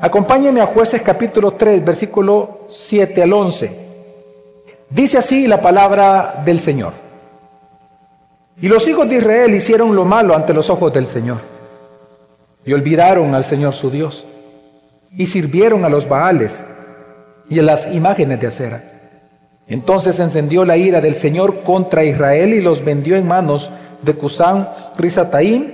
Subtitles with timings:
[0.00, 3.70] Acompáñenme a jueces capítulo 3, versículo 7 al 11.
[4.90, 6.92] Dice así la palabra del Señor.
[8.60, 11.38] Y los hijos de Israel hicieron lo malo ante los ojos del Señor.
[12.64, 14.24] Y olvidaron al Señor su Dios.
[15.16, 16.62] Y sirvieron a los Baales
[17.48, 18.84] y a las imágenes de acera.
[19.66, 23.70] Entonces encendió la ira del Señor contra Israel y los vendió en manos
[24.02, 24.68] de Cusán
[24.98, 25.72] Risataim,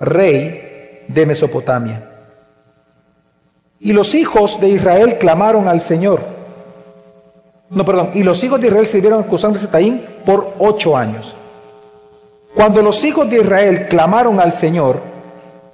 [0.00, 2.11] rey de Mesopotamia.
[3.82, 6.20] Y los hijos de Israel clamaron al Señor.
[7.68, 8.10] No, perdón.
[8.14, 11.34] Y los hijos de Israel sirvieron a Cusán Risataim por ocho años.
[12.54, 15.00] Cuando los hijos de Israel clamaron al Señor,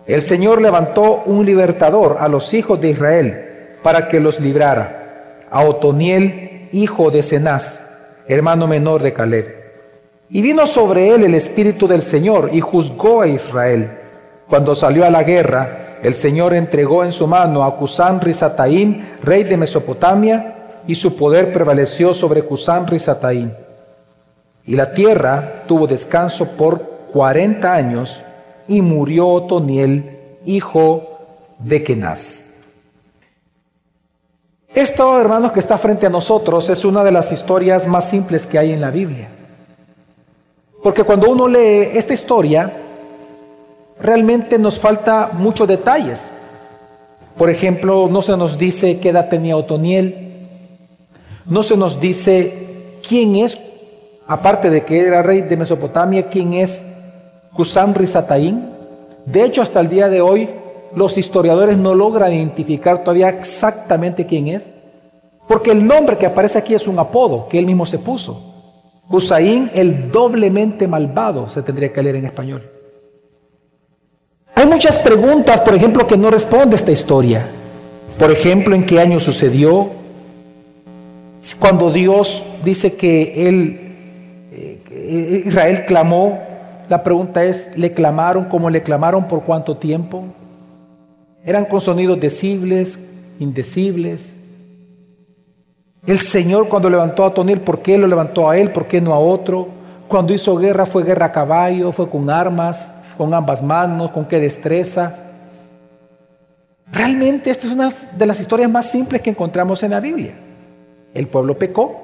[0.07, 3.45] el Señor levantó un libertador a los hijos de Israel
[3.83, 7.83] para que los librara, a Otoniel, hijo de Cenaz,
[8.27, 9.55] hermano menor de Caleb.
[10.31, 13.91] Y vino sobre él el Espíritu del Señor y juzgó a Israel.
[14.49, 19.45] Cuando salió a la guerra, el Señor entregó en su mano a Cusán Risataim, rey
[19.45, 20.55] de Mesopotamia,
[20.87, 23.51] y su poder prevaleció sobre Cusán Risataim.
[24.65, 26.81] Y la tierra tuvo descanso por
[27.13, 28.21] cuarenta años
[28.67, 31.19] y murió Otoniel, hijo
[31.59, 32.45] de Kenaz.
[34.75, 38.59] Esto, hermanos, que está frente a nosotros es una de las historias más simples que
[38.59, 39.29] hay en la Biblia.
[40.83, 42.71] Porque cuando uno lee esta historia,
[44.01, 46.31] realmente nos falta muchos detalles.
[47.37, 50.47] Por ejemplo, no se nos dice qué edad tenía Otoniel,
[51.47, 53.59] no se nos dice quién es
[54.29, 56.85] aparte de que era rey de Mesopotamia, ¿quién es
[57.55, 58.69] Cusán Risataín?
[59.25, 60.51] De hecho, hasta el día de hoy,
[60.95, 64.71] los historiadores no logran identificar todavía exactamente quién es,
[65.49, 68.45] porque el nombre que aparece aquí es un apodo que él mismo se puso.
[69.09, 72.78] Cusaín, el doblemente malvado, se tendría que leer en español.
[74.69, 77.49] Muchas preguntas, por ejemplo, que no responde esta historia.
[78.19, 79.91] Por ejemplo, ¿en qué año sucedió?
[81.59, 83.85] Cuando Dios dice que Él
[84.93, 86.39] Israel clamó,
[86.89, 90.27] la pregunta es, ¿le clamaron como le clamaron por cuánto tiempo?
[91.45, 92.99] ¿Eran con sonidos decibles,
[93.39, 94.37] indecibles?
[96.07, 98.71] El Señor cuando levantó a Toniel, ¿por qué lo levantó a él?
[98.71, 99.69] ¿Por qué no a otro?
[100.09, 101.91] Cuando hizo guerra, ¿fue guerra a caballo?
[101.91, 102.91] ¿Fue con armas?
[103.19, 104.13] ¿Con ambas manos?
[104.13, 105.15] ¿Con qué destreza?
[106.91, 110.33] Realmente esta es una de las historias más simples que encontramos en la Biblia.
[111.13, 112.01] El pueblo pecó,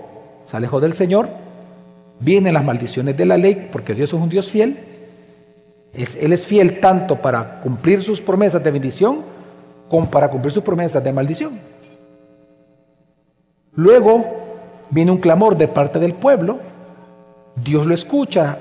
[0.47, 1.29] se alejó del Señor,
[2.21, 4.79] Vienen las maldiciones de la ley, porque Dios es un Dios fiel.
[5.93, 9.23] Él es fiel tanto para cumplir sus promesas de bendición
[9.89, 11.61] como para cumplir sus promesas de maldición.
[13.75, 14.25] Luego
[14.91, 16.59] viene un clamor de parte del pueblo,
[17.57, 18.59] Dios lo escucha,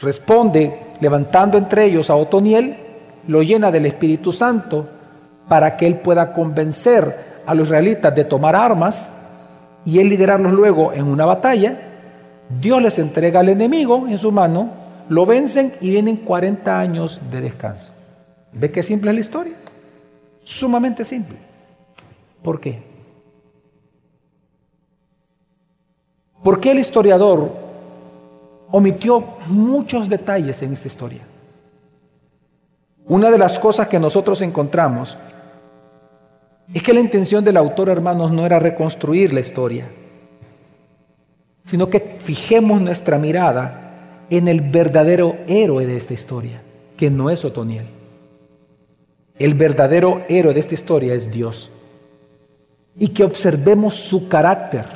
[0.00, 2.76] responde levantando entre ellos a Otoniel,
[3.26, 4.86] lo llena del Espíritu Santo
[5.48, 9.10] para que él pueda convencer a los israelitas de tomar armas
[9.84, 11.88] y él liderarlos luego en una batalla
[12.48, 14.70] Dios les entrega al enemigo en su mano,
[15.08, 17.92] lo vencen y vienen 40 años de descanso.
[18.52, 19.54] ¿Ve qué simple es la historia?
[20.42, 21.36] Sumamente simple.
[22.42, 22.82] ¿Por qué?
[26.42, 27.67] ¿Por qué el historiador
[28.70, 31.22] omitió muchos detalles en esta historia?
[33.06, 35.16] Una de las cosas que nosotros encontramos
[36.72, 39.86] es que la intención del autor, hermanos, no era reconstruir la historia
[41.68, 46.62] sino que fijemos nuestra mirada en el verdadero héroe de esta historia,
[46.96, 47.84] que no es Otoniel.
[49.38, 51.70] El verdadero héroe de esta historia es Dios.
[52.96, 54.86] Y que observemos su carácter,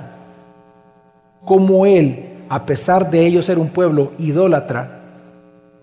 [1.45, 5.01] como Él, a pesar de ellos ser un pueblo idólatra,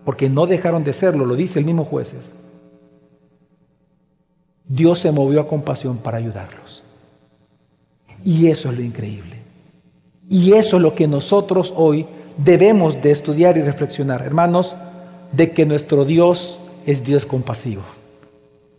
[0.06, 2.36] porque no dejaron de serlo, lo dice el mismo jueces,
[4.68, 6.84] Dios se movió a compasión para ayudarlos.
[8.24, 9.38] Y eso es lo increíble.
[10.30, 12.06] Y eso es lo que nosotros hoy
[12.38, 14.76] debemos de estudiar y reflexionar, hermanos,
[15.32, 17.82] de que nuestro Dios es Dios compasivo.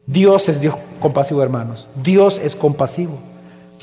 [0.06, 1.88] Dios es Dios compasivo, hermanos.
[2.00, 3.18] Dios es compasivo.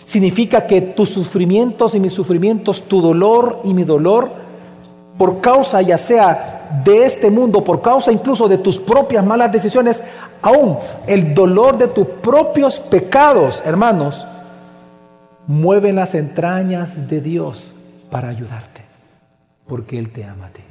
[0.08, 4.32] Significa que tus sufrimientos y mis sufrimientos, tu dolor y mi dolor,
[5.18, 10.02] por causa ya sea de este mundo, por causa incluso de tus propias malas decisiones,
[10.42, 10.78] aún
[11.08, 14.26] el dolor de tus propios pecados, hermanos,
[15.46, 17.76] mueven las entrañas de Dios
[18.10, 18.84] para ayudarte,
[19.68, 20.62] porque Él te ama a ti.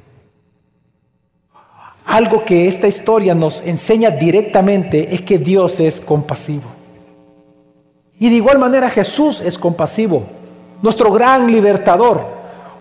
[2.07, 6.76] Algo que esta historia nos enseña directamente es que Dios es compasivo.
[8.19, 10.25] Y de igual manera Jesús es compasivo,
[10.83, 12.23] nuestro gran libertador,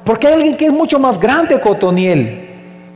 [0.04, 2.50] porque hay alguien que es mucho más grande que Otoniel,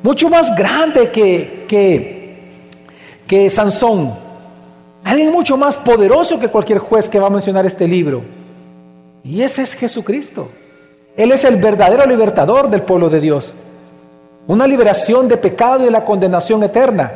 [0.03, 2.59] mucho más grande que, que,
[3.27, 4.13] que Sansón.
[5.03, 8.21] Alguien mucho más poderoso que cualquier juez que va a mencionar este libro.
[9.23, 10.49] Y ese es Jesucristo.
[11.17, 13.55] Él es el verdadero libertador del pueblo de Dios.
[14.47, 17.11] Una liberación de pecado y de la condenación eterna.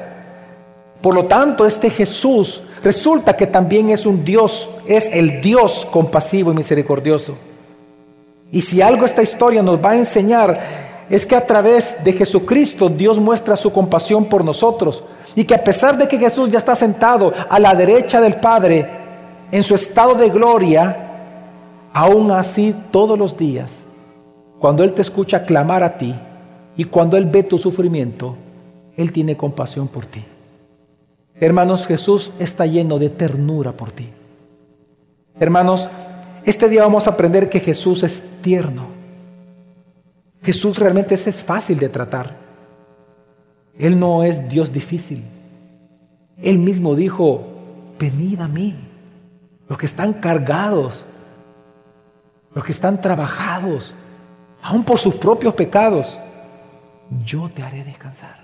[1.03, 6.53] Por lo tanto, este Jesús resulta que también es un Dios, es el Dios compasivo
[6.53, 7.35] y misericordioso.
[8.53, 12.87] Y si algo esta historia nos va a enseñar es que a través de Jesucristo
[12.87, 15.03] Dios muestra su compasión por nosotros
[15.35, 18.89] y que a pesar de que Jesús ya está sentado a la derecha del Padre
[19.51, 20.95] en su estado de gloria,
[21.91, 23.83] aún así todos los días,
[24.57, 26.15] cuando Él te escucha clamar a ti
[26.77, 28.37] y cuando Él ve tu sufrimiento,
[28.95, 30.23] Él tiene compasión por ti.
[31.35, 34.11] Hermanos, Jesús está lleno de ternura por ti.
[35.39, 35.89] Hermanos,
[36.45, 38.87] este día vamos a aprender que Jesús es tierno.
[40.43, 42.35] Jesús realmente es fácil de tratar.
[43.77, 45.23] Él no es Dios difícil.
[46.37, 47.41] Él mismo dijo,
[47.97, 48.75] venid a mí,
[49.67, 51.05] los que están cargados,
[52.53, 53.93] los que están trabajados,
[54.61, 56.19] aún por sus propios pecados,
[57.25, 58.42] yo te haré descansar.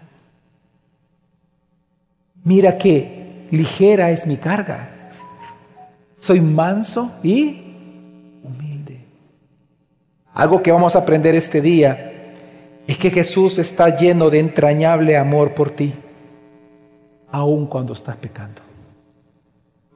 [2.44, 5.12] Mira que ligera es mi carga.
[6.20, 7.62] Soy manso y
[8.44, 9.06] humilde.
[10.34, 12.10] Algo que vamos a aprender este día
[12.88, 15.94] es que Jesús está lleno de entrañable amor por ti,
[17.32, 18.62] aun cuando estás pecando.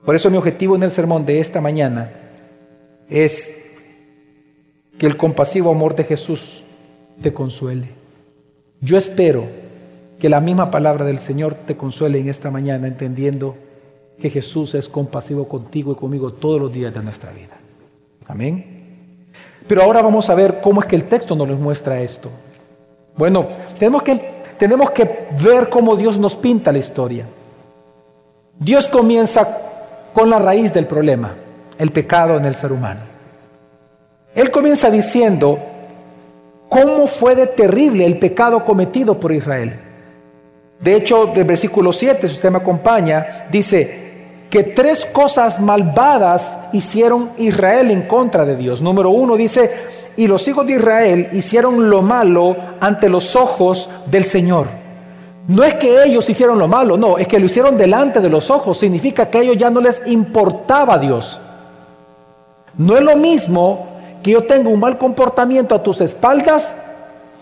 [0.06, 2.12] Por eso mi objetivo en el sermón de esta mañana
[3.10, 3.52] es
[4.98, 6.64] que el compasivo amor de Jesús
[7.22, 7.90] te consuele.
[8.82, 9.48] Yo espero
[10.24, 13.58] que la misma palabra del Señor te consuele en esta mañana, entendiendo
[14.22, 17.58] que Jesús es compasivo contigo y conmigo todos los días de nuestra vida.
[18.28, 19.28] Amén.
[19.68, 22.30] Pero ahora vamos a ver cómo es que el texto nos muestra esto.
[23.18, 23.46] Bueno,
[23.78, 24.16] tenemos que,
[24.58, 27.26] tenemos que ver cómo Dios nos pinta la historia.
[28.58, 29.46] Dios comienza
[30.14, 31.36] con la raíz del problema,
[31.78, 33.02] el pecado en el ser humano.
[34.34, 35.60] Él comienza diciendo
[36.70, 39.83] cómo fue de terrible el pecado cometido por Israel.
[40.84, 44.04] De hecho, del versículo 7, si usted me acompaña, dice
[44.50, 48.82] que tres cosas malvadas hicieron Israel en contra de Dios.
[48.82, 49.72] Número uno dice,
[50.18, 54.68] y los hijos de Israel hicieron lo malo ante los ojos del Señor.
[55.48, 58.50] No es que ellos hicieron lo malo, no, es que lo hicieron delante de los
[58.50, 58.78] ojos.
[58.78, 61.40] Significa que a ellos ya no les importaba Dios.
[62.78, 63.88] No es lo mismo
[64.22, 66.76] que yo tenga un mal comportamiento a tus espaldas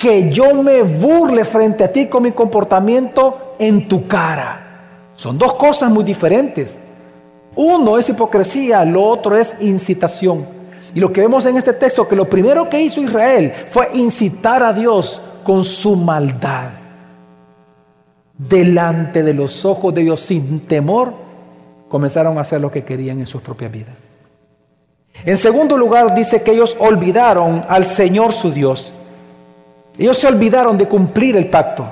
[0.02, 5.12] que yo me burle frente a ti con mi comportamiento en tu cara.
[5.16, 6.80] Son dos cosas muy diferentes.
[7.56, 10.44] Uno es hipocresía, lo otro es incitación.
[10.96, 14.64] Y lo que vemos en este texto, que lo primero que hizo Israel fue incitar
[14.64, 16.72] a Dios con su maldad.
[18.36, 21.14] Delante de los ojos de Dios, sin temor,
[21.90, 24.08] comenzaron a hacer lo que querían en sus propias vidas.
[25.26, 28.94] En segundo lugar, dice que ellos olvidaron al Señor su Dios.
[30.02, 31.86] Ellos se olvidaron de cumplir el pacto.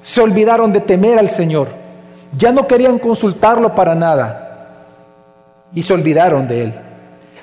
[0.00, 1.66] Se olvidaron de temer al Señor.
[2.38, 4.68] Ya no querían consultarlo para nada.
[5.74, 6.74] Y se olvidaron de Él.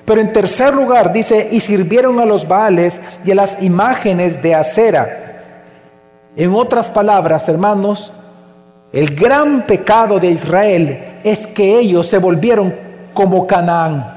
[0.06, 4.56] Pero en tercer lugar dice, y sirvieron a los Baales y a las imágenes de
[4.56, 5.44] acera.
[6.38, 8.14] En otras palabras, hermanos,
[8.94, 12.74] el gran pecado de Israel es que ellos se volvieron
[13.14, 14.16] como Canaán.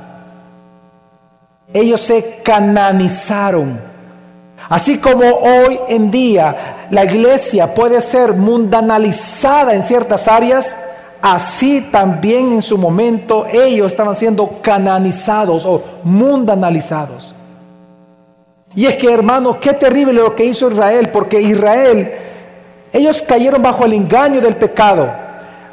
[1.74, 3.91] Ellos se cananizaron.
[4.72, 10.74] Así como hoy en día la iglesia puede ser mundanalizada en ciertas áreas,
[11.20, 17.34] así también en su momento ellos estaban siendo cananizados o mundanalizados.
[18.74, 22.10] Y es que hermano, qué terrible lo que hizo Israel, porque Israel,
[22.94, 25.06] ellos cayeron bajo el engaño del pecado,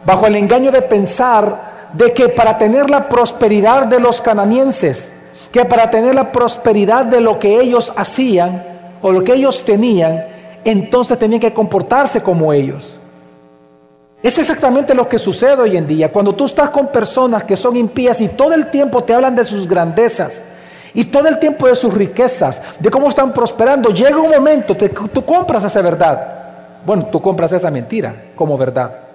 [0.04, 5.14] bajo el engaño de pensar de que para tener la prosperidad de los cananienses,
[5.54, 10.24] que para tener la prosperidad de lo que ellos hacían o lo que ellos tenían,
[10.66, 12.98] entonces tenían que comportarse como ellos.
[14.22, 16.12] Es exactamente lo que sucede hoy en día.
[16.12, 19.46] Cuando tú estás con personas que son impías y todo el tiempo te hablan de
[19.46, 20.42] sus grandezas
[20.94, 24.90] y todo el tiempo de sus riquezas, de cómo están prosperando, llega un momento, que
[24.90, 26.36] tú compras esa verdad.
[26.86, 29.09] Bueno, tú compras esa mentira como verdad.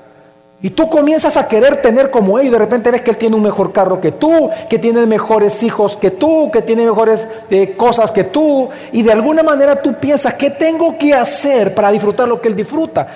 [0.64, 3.36] Y tú comienzas a querer tener como él y de repente ves que él tiene
[3.36, 7.74] un mejor carro que tú, que tiene mejores hijos que tú, que tiene mejores eh,
[7.76, 8.70] cosas que tú.
[8.90, 12.56] Y de alguna manera tú piensas, ¿qué tengo que hacer para disfrutar lo que él
[12.56, 13.06] disfruta?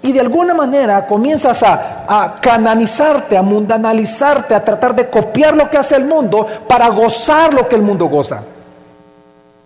[0.00, 5.78] Y de alguna manera comienzas a, cananizarte, a mundanalizarte, a tratar de copiar lo que
[5.78, 8.44] hace el mundo para gozar lo que el mundo goza.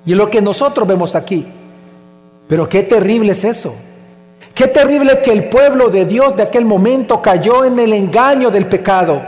[0.07, 1.47] Y es lo que nosotros vemos aquí.
[2.49, 3.75] Pero qué terrible es eso.
[4.57, 8.65] Qué terrible que el pueblo de Dios de aquel momento cayó en el engaño del
[8.67, 9.21] pecado.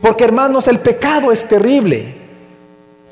[0.00, 2.14] Porque hermanos, el pecado es terrible.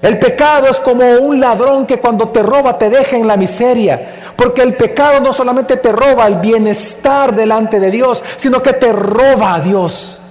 [0.01, 4.33] El pecado es como un ladrón que cuando te roba te deja en la miseria.
[4.35, 8.95] Porque el pecado no solamente te roba el bienestar delante de Dios, sino que te
[8.95, 10.23] roba a Dios.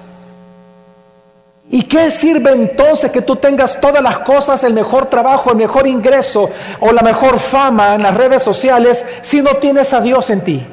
[1.72, 5.86] ¿Y qué sirve entonces que tú tengas todas las cosas, el mejor trabajo, el mejor
[5.86, 6.50] ingreso
[6.80, 10.66] o la mejor fama en las redes sociales si no tienes a Dios en ti?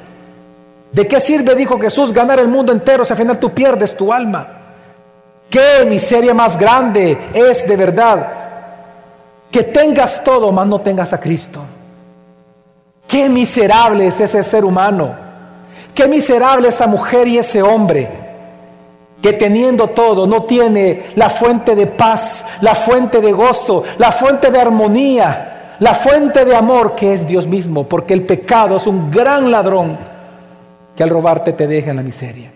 [0.92, 4.10] ¿De qué sirve, dijo Jesús, ganar el mundo entero si al final tú pierdes tu
[4.10, 4.48] alma?
[5.50, 8.32] ¿Qué miseria más grande es de verdad
[9.50, 11.60] que tengas todo, mas no tengas a Cristo?
[13.06, 15.14] Qué miserable es ese ser humano.
[15.94, 18.25] Qué miserable esa mujer y ese hombre
[19.26, 24.52] que teniendo todo no tiene la fuente de paz, la fuente de gozo, la fuente
[24.52, 29.10] de armonía, la fuente de amor que es Dios mismo, porque el pecado es un
[29.10, 29.98] gran ladrón
[30.94, 32.52] que al robarte te deja en la miseria.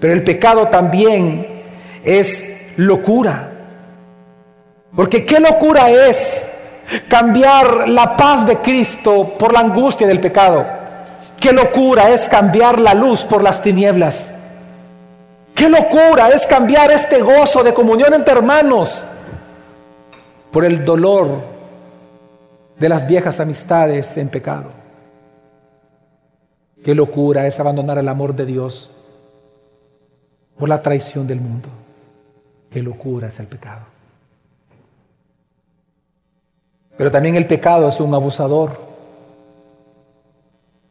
[0.00, 1.46] Pero el pecado también
[2.02, 2.44] es
[2.76, 3.50] locura.
[4.96, 6.44] Porque qué locura es
[7.06, 10.66] cambiar la paz de Cristo por la angustia del pecado.
[11.38, 14.31] Qué locura es cambiar la luz por las tinieblas.
[15.54, 19.04] Qué locura es cambiar este gozo de comunión entre hermanos
[20.50, 21.42] por el dolor
[22.78, 24.70] de las viejas amistades en pecado.
[26.84, 28.90] Qué locura es abandonar el amor de Dios
[30.58, 31.68] por la traición del mundo.
[32.70, 33.82] Qué locura es el pecado.
[36.96, 38.72] Pero también el pecado es un abusador.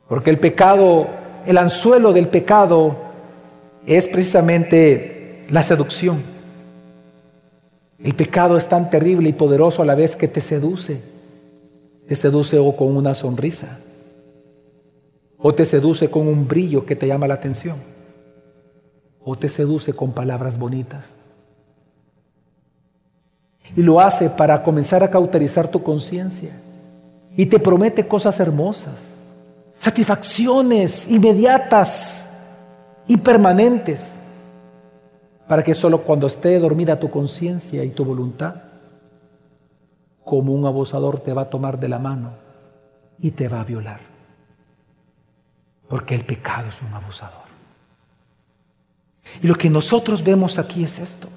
[0.07, 1.07] Porque el pecado,
[1.45, 3.10] el anzuelo del pecado
[3.85, 6.21] es precisamente la seducción.
[8.03, 11.01] El pecado es tan terrible y poderoso a la vez que te seduce.
[12.07, 13.79] Te seduce o con una sonrisa,
[15.37, 17.77] o te seduce con un brillo que te llama la atención,
[19.23, 21.15] o te seduce con palabras bonitas.
[23.77, 26.51] Y lo hace para comenzar a cauterizar tu conciencia.
[27.37, 29.15] Y te promete cosas hermosas,
[29.77, 32.20] satisfacciones inmediatas
[33.07, 34.19] y permanentes,
[35.47, 38.55] para que solo cuando esté dormida tu conciencia y tu voluntad,
[40.23, 42.31] como un abusador te va a tomar de la mano
[43.19, 43.99] y te va a violar.
[45.89, 47.51] Porque el pecado es un abusador.
[49.41, 51.27] Y lo que nosotros vemos aquí es esto.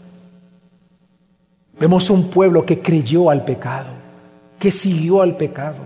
[1.78, 3.90] Vemos un pueblo que creyó al pecado,
[4.60, 5.80] que siguió al pecado,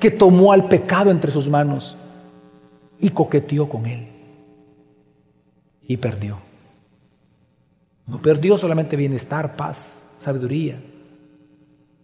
[0.00, 1.96] que tomó al pecado entre sus manos
[2.98, 4.15] y coqueteó con él
[5.86, 6.38] y perdió.
[8.06, 10.80] No perdió solamente bienestar, paz, sabiduría.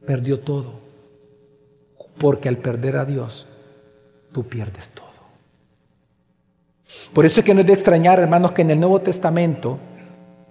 [0.07, 0.81] Perdió todo.
[2.19, 3.47] Porque al perder a Dios,
[4.33, 5.07] tú pierdes todo.
[7.13, 9.79] Por eso es que no es de extrañar, hermanos, que en el Nuevo Testamento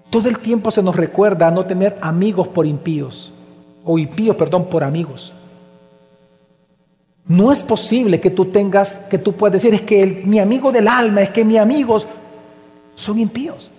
[0.10, 3.32] todo el tiempo se nos recuerda a no tener amigos por impíos,
[3.86, 5.34] o impíos, perdón, por amigos.
[7.26, 10.88] No es posible que tú tengas, que tú puedas decir, es que mi amigo del
[10.88, 12.08] alma, es que mis amigos,
[13.02, 13.72] son impíos.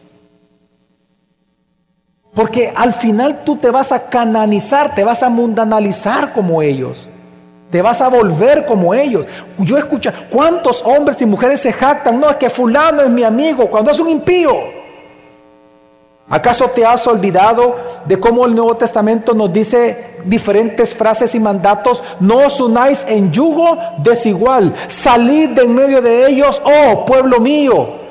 [2.35, 7.09] Porque al final tú te vas a cananizar, te vas a mundanalizar como ellos.
[7.71, 9.26] Te vas a volver como ellos.
[9.59, 12.21] Yo escucho, ¿cuántos hombres y mujeres se jactan?
[12.21, 14.52] No, es que fulano es mi amigo cuando es un impío.
[16.29, 17.76] ¿Acaso te has olvidado
[18.07, 22.02] de cómo el Nuevo Testamento nos dice diferentes frases y mandatos?
[22.21, 24.75] No os unáis en yugo desigual.
[24.88, 28.01] Salid de en medio de ellos, oh pueblo mío.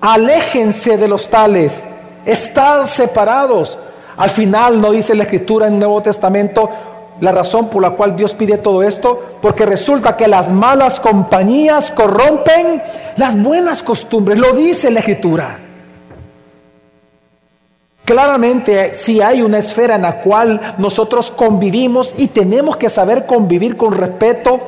[0.00, 1.84] Aléjense de los tales,
[2.24, 3.78] están separados.
[4.16, 6.70] Al final no dice la escritura en el Nuevo Testamento
[7.20, 11.90] la razón por la cual Dios pide todo esto, porque resulta que las malas compañías
[11.90, 12.82] corrompen
[13.16, 15.58] las buenas costumbres, lo dice la escritura.
[18.04, 23.76] Claramente, si hay una esfera en la cual nosotros convivimos y tenemos que saber convivir
[23.76, 24.58] con respeto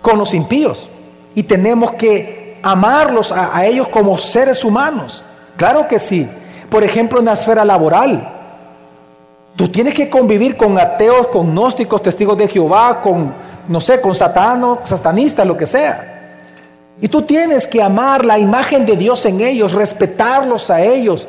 [0.00, 0.88] con los impíos
[1.34, 5.22] y tenemos que amarlos a, ellos como seres humanos.
[5.56, 6.28] Claro que sí.
[6.70, 8.28] Por ejemplo, en la esfera laboral.
[9.56, 13.34] Tú tienes que convivir con ateos, con gnósticos, testigos de Jehová, con,
[13.68, 16.08] no sé, con satanos, satanistas, lo que sea.
[17.00, 21.28] Y tú tienes que amar la imagen de Dios en ellos, respetarlos a ellos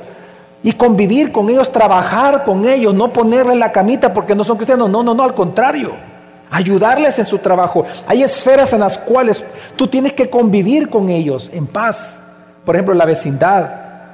[0.62, 4.90] y convivir con ellos, trabajar con ellos, no ponerle la camita porque no son cristianos.
[4.90, 6.13] No, no, no, al contrario
[6.54, 7.86] ayudarles en su trabajo.
[8.06, 9.44] Hay esferas en las cuales
[9.76, 12.20] tú tienes que convivir con ellos en paz.
[12.64, 13.70] Por ejemplo, la vecindad,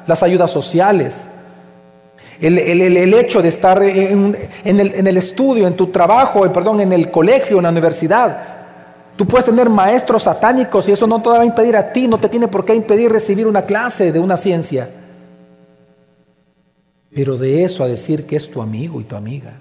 [0.07, 1.17] las ayudas sociales,
[2.39, 7.57] el, hecho de estar en, el, estudio, en tu trabajo, eh, perdón, en el colegio,
[7.57, 8.43] en la universidad.
[9.17, 12.17] Tú puedes tener maestros satánicos y eso no te va a impedir a ti, no
[12.17, 14.89] te tiene por qué impedir recibir una clase de una ciencia.
[17.13, 19.59] Pero de eso a decir que es tu amigo y tu amiga,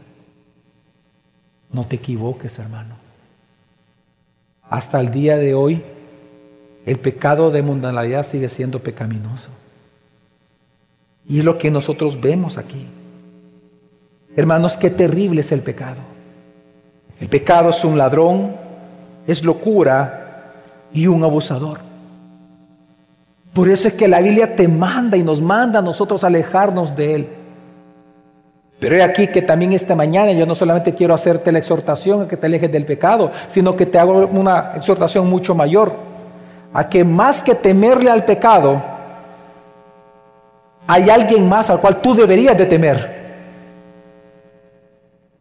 [1.73, 2.95] no te equivoques, hermano.
[4.69, 5.83] Hasta el día de hoy,
[6.87, 9.51] el pecado de mundanalidad sigue siendo pecaminoso.
[11.27, 12.87] Y es lo que nosotros vemos aquí.
[14.37, 16.01] Hermanos, qué terrible es el pecado.
[17.21, 18.57] El pecado es un ladrón,
[19.27, 20.53] es locura
[20.93, 21.81] y un abusador.
[23.53, 27.15] Por eso es que la Biblia te manda y nos manda a nosotros alejarnos de
[27.15, 27.29] él.
[28.79, 32.29] Pero he aquí que también esta mañana yo no solamente quiero hacerte la exhortación a
[32.29, 35.93] que te alejes del pecado, sino que te hago una exhortación mucho mayor,
[36.73, 38.81] a que más que temerle al pecado,
[40.87, 43.19] hay alguien más al cual tú deberías de temer.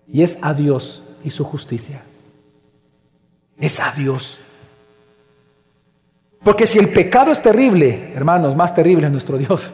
[0.07, 2.01] Y es a Dios y su justicia.
[3.59, 4.39] Es a Dios.
[6.43, 9.71] Porque si el pecado es terrible, hermanos, más terrible es nuestro Dios.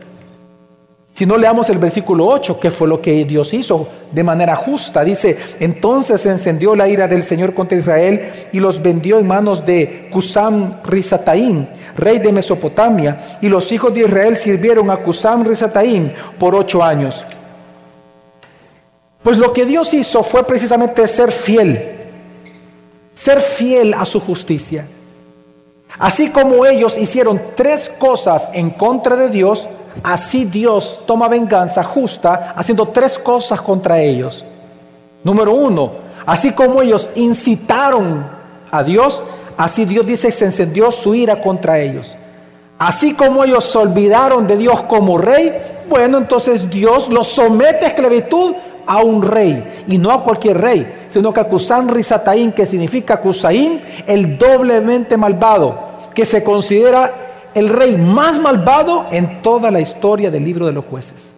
[1.13, 5.03] Si no leamos el versículo 8, que fue lo que Dios hizo de manera justa,
[5.03, 9.63] dice, entonces se encendió la ira del Señor contra Israel y los vendió en manos
[9.63, 16.11] de Cusam Risataim, rey de Mesopotamia, y los hijos de Israel sirvieron a Cusam Risataim
[16.39, 17.23] por ocho años.
[19.21, 21.91] Pues lo que Dios hizo fue precisamente ser fiel,
[23.13, 24.87] ser fiel a su justicia.
[25.99, 29.67] Así como ellos hicieron tres cosas en contra de Dios,
[30.03, 34.43] así Dios toma venganza justa haciendo tres cosas contra ellos.
[35.23, 35.91] Número uno,
[36.25, 38.25] así como ellos incitaron
[38.71, 39.23] a Dios,
[39.55, 42.15] así Dios dice se encendió su ira contra ellos.
[42.79, 45.53] Así como ellos se olvidaron de Dios como rey,
[45.87, 51.05] bueno, entonces Dios los somete a esclavitud a un rey, y no a cualquier rey,
[51.09, 55.79] sino que a Cusán Rizataín, que significa Cusaín, el doblemente malvado,
[56.13, 57.13] que se considera
[57.53, 61.35] el rey más malvado en toda la historia del libro de los jueces.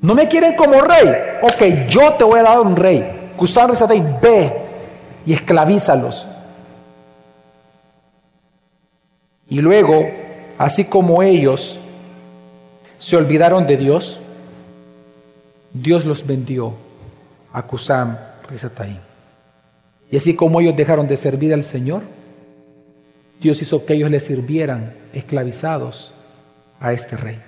[0.00, 1.08] No me quieren como rey.
[1.42, 3.30] Ok, yo te voy a dar un rey.
[3.36, 4.52] Cusán Rizataín, ve
[5.24, 6.26] y esclavízalos.
[9.48, 10.08] Y luego,
[10.58, 11.78] así como ellos
[13.02, 14.20] se olvidaron de Dios,
[15.72, 16.72] Dios los vendió
[17.52, 18.16] a Cusam
[18.48, 18.98] Rizataim.
[20.08, 22.02] Y así como ellos dejaron de servir al Señor,
[23.40, 26.12] Dios hizo que ellos le sirvieran esclavizados
[26.78, 27.40] a este rey.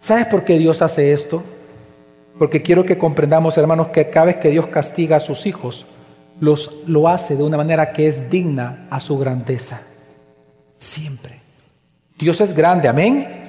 [0.00, 1.44] ¿Sabes por qué Dios hace esto?
[2.36, 5.86] Porque quiero que comprendamos, hermanos, que cada vez que Dios castiga a sus hijos,
[6.40, 9.82] los, lo hace de una manera que es digna a su grandeza.
[10.78, 11.40] Siempre.
[12.18, 13.43] Dios es grande, amén.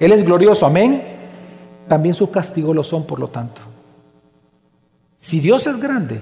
[0.00, 1.02] Él es glorioso, amén.
[1.88, 3.60] También sus castigos lo son, por lo tanto.
[5.20, 6.20] Si Dios es grande,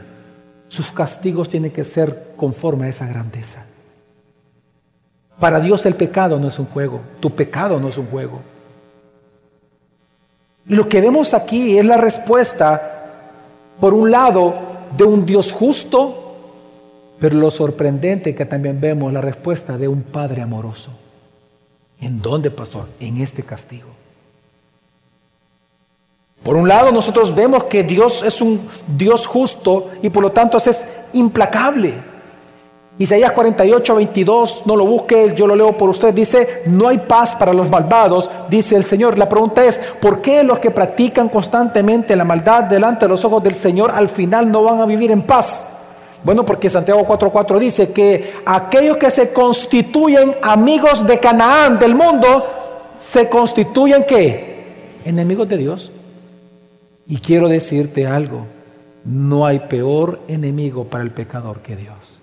[0.68, 3.64] sus castigos tienen que ser conforme a esa grandeza.
[5.38, 8.40] Para Dios el pecado no es un juego, tu pecado no es un juego.
[10.66, 13.38] Y lo que vemos aquí es la respuesta,
[13.80, 14.54] por un lado,
[14.96, 16.36] de un Dios justo,
[17.18, 20.90] pero lo sorprendente que también vemos la respuesta de un Padre amoroso.
[22.00, 22.86] ¿En dónde, pastor?
[22.98, 23.88] En este castigo.
[26.42, 28.60] Por un lado, nosotros vemos que Dios es un
[28.96, 32.10] Dios justo y por lo tanto es implacable.
[32.98, 37.34] Isaías 48, 22, no lo busque, yo lo leo por usted, dice, no hay paz
[37.34, 39.16] para los malvados, dice el Señor.
[39.16, 43.42] La pregunta es, ¿por qué los que practican constantemente la maldad delante de los ojos
[43.42, 45.69] del Señor al final no van a vivir en paz?
[46.22, 52.44] Bueno, porque Santiago 4:4 dice que aquellos que se constituyen amigos de Canaán, del mundo,
[53.00, 54.98] se constituyen qué?
[55.04, 55.90] Enemigos de Dios.
[57.06, 58.46] Y quiero decirte algo,
[59.04, 62.22] no hay peor enemigo para el pecador que Dios.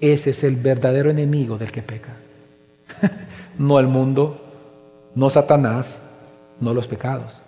[0.00, 2.16] Ese es el verdadero enemigo del que peca.
[3.58, 4.40] no el mundo,
[5.14, 6.02] no Satanás,
[6.58, 7.42] no los pecados.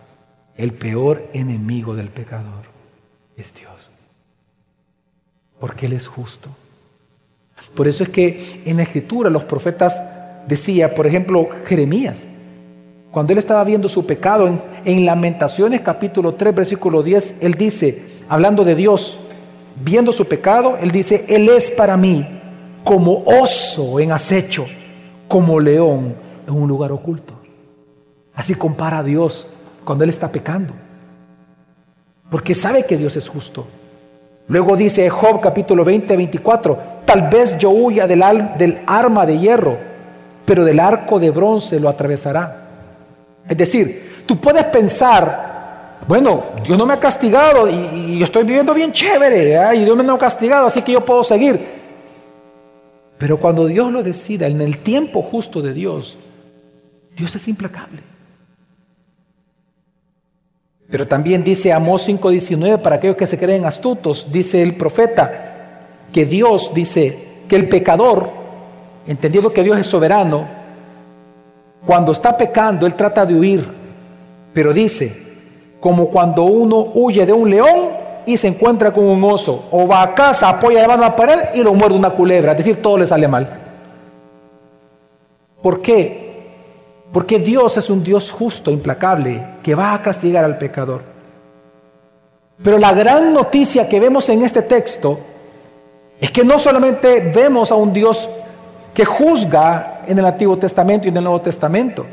[0.57, 2.63] El peor enemigo del pecador
[3.37, 3.74] es Dios
[5.65, 6.51] porque Él es justo.
[7.75, 9.99] Por eso es que en la escritura los profetas
[10.47, 12.27] decía, por ejemplo, Jeremías,
[13.11, 18.03] cuando él estaba viendo su pecado en, en, Lamentaciones capítulo 3 versículo 10, él dice,
[18.29, 19.17] hablando de Dios,
[19.83, 22.29] viendo su pecado, él dice, Él es para mí
[22.85, 24.67] como oso en acecho,
[25.29, 26.15] como león
[26.47, 27.33] en un lugar oculto.
[28.35, 29.47] Así compara a Dios
[29.83, 30.75] cuando él está pecando,
[32.31, 33.67] porque sabe que Dios es justo.
[34.47, 38.23] Luego dice Job capítulo 20, 24, tal vez yo huya del,
[38.59, 39.79] del arma de hierro,
[40.45, 42.65] pero del arco de bronce lo atravesará.
[43.49, 48.75] Es decir, tú puedes pensar, bueno, Dios no me ha castigado y, yo estoy viviendo
[48.75, 51.59] bien chévere, y Dios me ha castigado, así que yo puedo seguir.
[53.17, 56.19] Pero cuando Dios lo decida, en el tiempo justo de Dios,
[57.17, 58.14] Dios es implacable.
[60.95, 66.25] Pero también dice Amós 5:19, para aquellos que se creen astutos, dice el profeta, que
[66.25, 68.29] Dios dice que el pecador,
[69.05, 70.47] entendiendo que Dios es soberano,
[71.85, 73.69] cuando está pecando, él trata de huir,
[74.53, 75.13] pero dice,
[75.81, 77.89] como cuando uno huye de un león
[78.25, 81.17] y se encuentra con un oso, o va a casa, apoya de mano a la
[81.17, 83.49] pared y lo muerde una culebra, es decir, todo le sale mal.
[85.61, 86.24] ¿Por qué?
[87.15, 91.03] Porque Dios es un Dios justo, implacable, que va a castigar al pecador.
[92.61, 95.21] Pero la gran noticia que vemos en este texto
[96.21, 98.29] es que no solamente vemos a un Dios
[98.93, 102.05] que juzga en el Antiguo Testamento y en el Nuevo Testamento,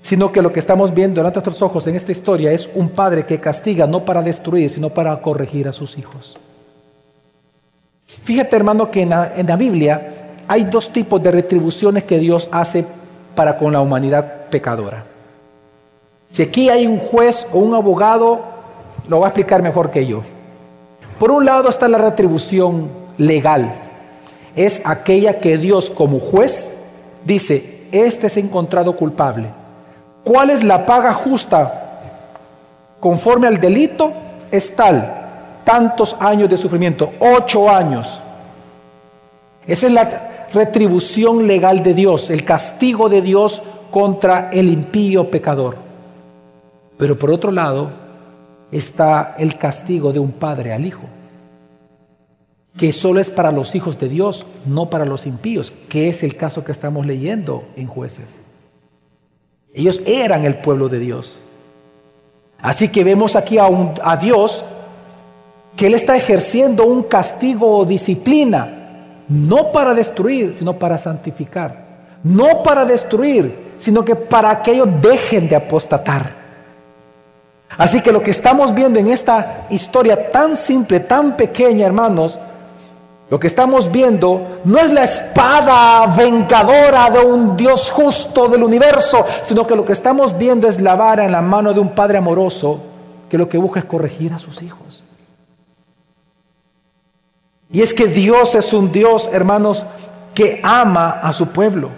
[0.00, 3.26] sino que lo que estamos viendo ante nuestros ojos en esta historia es un padre
[3.26, 6.38] que castiga no para destruir, sino para corregir a sus hijos.
[8.22, 12.48] Fíjate hermano que en la, en la Biblia hay dos tipos de retribuciones que Dios
[12.52, 12.84] hace
[13.34, 15.04] para con la humanidad pecadora.
[16.30, 18.40] Si aquí hay un juez o un abogado,
[19.08, 20.22] lo va a explicar mejor que yo.
[21.18, 23.72] Por un lado está la retribución legal.
[24.56, 26.88] Es aquella que Dios como juez
[27.24, 29.48] dice, este es encontrado culpable.
[30.24, 32.00] ¿Cuál es la paga justa
[33.00, 34.12] conforme al delito?
[34.50, 38.20] Es tal, tantos años de sufrimiento, ocho años.
[39.66, 45.76] Esa es la retribución legal de Dios, el castigo de Dios contra el impío pecador.
[46.98, 47.90] Pero por otro lado
[48.70, 51.02] está el castigo de un padre al hijo,
[52.76, 56.36] que solo es para los hijos de Dios, no para los impíos, que es el
[56.36, 58.40] caso que estamos leyendo en jueces.
[59.74, 61.38] Ellos eran el pueblo de Dios.
[62.58, 63.66] Así que vemos aquí a,
[64.02, 64.64] a Dios
[65.76, 68.81] que Él está ejerciendo un castigo o disciplina
[69.32, 71.74] no para destruir, sino para santificar.
[72.22, 76.42] No para destruir, sino que para que ellos dejen de apostatar.
[77.78, 82.38] Así que lo que estamos viendo en esta historia tan simple, tan pequeña, hermanos,
[83.30, 89.24] lo que estamos viendo no es la espada vengadora de un Dios justo del universo,
[89.44, 92.18] sino que lo que estamos viendo es la vara en la mano de un Padre
[92.18, 92.78] amoroso
[93.30, 95.01] que lo que busca es corregir a sus hijos.
[97.72, 99.84] Y es que Dios es un Dios, hermanos,
[100.34, 101.90] que ama a su pueblo.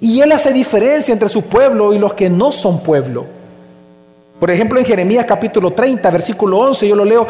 [0.00, 3.26] Y Él hace diferencia entre su pueblo y los que no son pueblo.
[4.42, 7.28] Por ejemplo, en Jeremías capítulo 30, versículo 11, yo lo leo,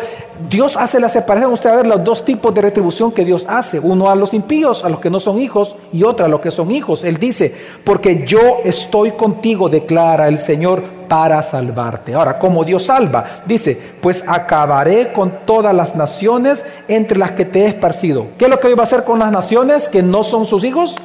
[0.49, 3.45] Dios hace la separación, usted va a ver los dos tipos de retribución que Dios
[3.51, 6.41] hace, uno a los impíos, a los que no son hijos, y otro a los
[6.41, 7.05] que son hijos.
[7.05, 12.15] Él dice, porque yo estoy contigo, declara el Señor, para salvarte.
[12.15, 13.43] Ahora, ¿cómo Dios salva?
[13.45, 18.29] Dice, pues acabaré con todas las naciones entre las que te he esparcido.
[18.39, 20.65] ¿Qué es lo que Dios va a hacer con las naciones que no son sus
[20.65, 20.97] hijos?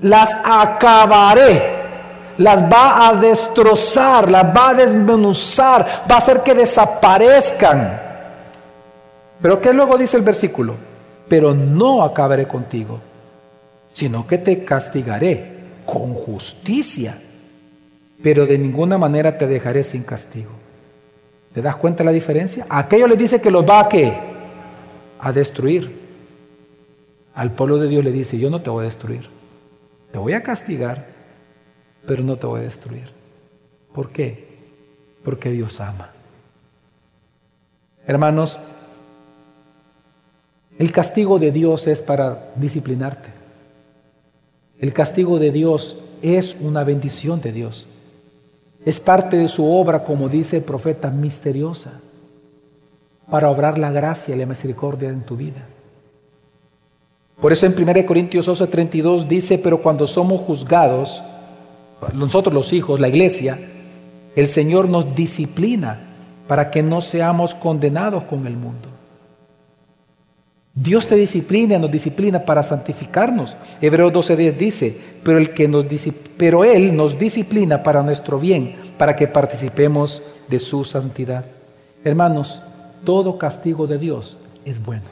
[0.00, 1.77] Las acabaré
[2.38, 8.00] las va a destrozar, las va a desmenuzar, va a hacer que desaparezcan.
[9.42, 10.74] Pero ¿qué luego dice el versículo?
[11.28, 13.00] Pero no acabaré contigo,
[13.92, 17.18] sino que te castigaré con justicia,
[18.22, 20.50] pero de ninguna manera te dejaré sin castigo.
[21.52, 22.66] ¿Te das cuenta la diferencia?
[22.68, 24.16] aquello le dice que los va a qué?
[25.18, 26.08] A destruir.
[27.34, 29.28] Al pueblo de Dios le dice, yo no te voy a destruir,
[30.10, 31.17] te voy a castigar,
[32.08, 33.10] pero no te voy a destruir.
[33.92, 34.48] ¿Por qué?
[35.22, 36.10] Porque Dios ama.
[38.06, 38.58] Hermanos,
[40.78, 43.28] el castigo de Dios es para disciplinarte.
[44.78, 47.86] El castigo de Dios es una bendición de Dios.
[48.86, 52.00] Es parte de su obra, como dice el profeta, misteriosa,
[53.30, 55.66] para obrar la gracia y la misericordia en tu vida.
[57.38, 61.22] Por eso en 1 Corintios 11:32 dice, pero cuando somos juzgados,
[62.14, 63.58] nosotros los hijos, la iglesia,
[64.36, 66.00] el Señor nos disciplina
[66.46, 68.88] para que no seamos condenados con el mundo.
[70.74, 73.56] Dios te disciplina, nos disciplina para santificarnos.
[73.80, 75.86] Hebreos 12:10 dice, pero, el que nos,
[76.36, 81.44] pero Él nos disciplina para nuestro bien, para que participemos de su santidad.
[82.04, 82.62] Hermanos,
[83.04, 85.02] todo castigo de Dios es bueno.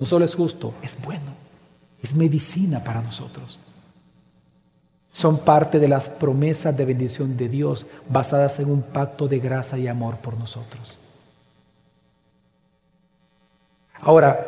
[0.00, 1.38] No solo es justo, es bueno.
[2.02, 3.60] Es medicina para nosotros
[5.18, 9.76] son parte de las promesas de bendición de Dios basadas en un pacto de gracia
[9.76, 10.96] y amor por nosotros.
[14.00, 14.46] Ahora,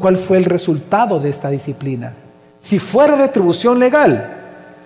[0.00, 2.12] ¿cuál fue el resultado de esta disciplina?
[2.60, 4.36] Si fuera retribución legal,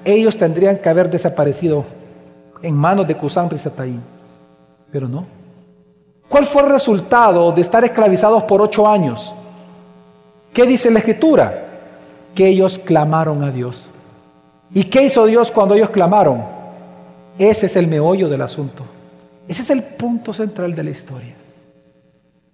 [0.05, 1.87] ellos tendrían que haber desaparecido
[2.61, 4.03] en manos de Cusán y Sataín,
[4.93, 5.25] pero no.
[6.29, 9.33] ¿Cuál fue el resultado de estar esclavizados por ocho años?
[10.53, 11.63] ¿Qué dice la escritura?
[12.37, 13.89] que ellos clamaron a Dios.
[14.73, 16.43] ¿Y qué hizo Dios cuando ellos clamaron?
[17.39, 18.85] Ese es el meollo del asunto.
[19.47, 21.35] Ese es el punto central de la historia.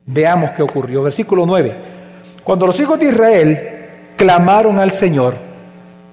[0.07, 1.03] Veamos qué ocurrió.
[1.03, 1.75] Versículo 9.
[2.44, 3.68] Cuando los hijos de Israel
[4.16, 5.35] clamaron al Señor,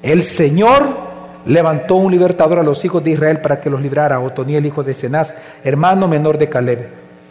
[0.02, 1.10] el Señor
[1.46, 4.94] levantó un libertador a los hijos de Israel para que los librara, Otoniel, hijo de
[4.94, 6.88] Cenaz, hermano menor de Caleb.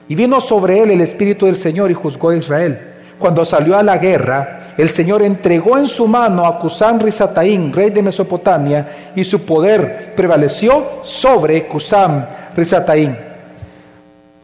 [0.08, 2.78] Y vino sobre él el Espíritu del Señor y juzgó a Israel.
[3.18, 7.90] Cuando salió a la guerra, el Señor entregó en su mano a Cusán Rizataín, rey
[7.90, 13.16] de Mesopotamia, y su poder prevaleció sobre Cusán Rizataín.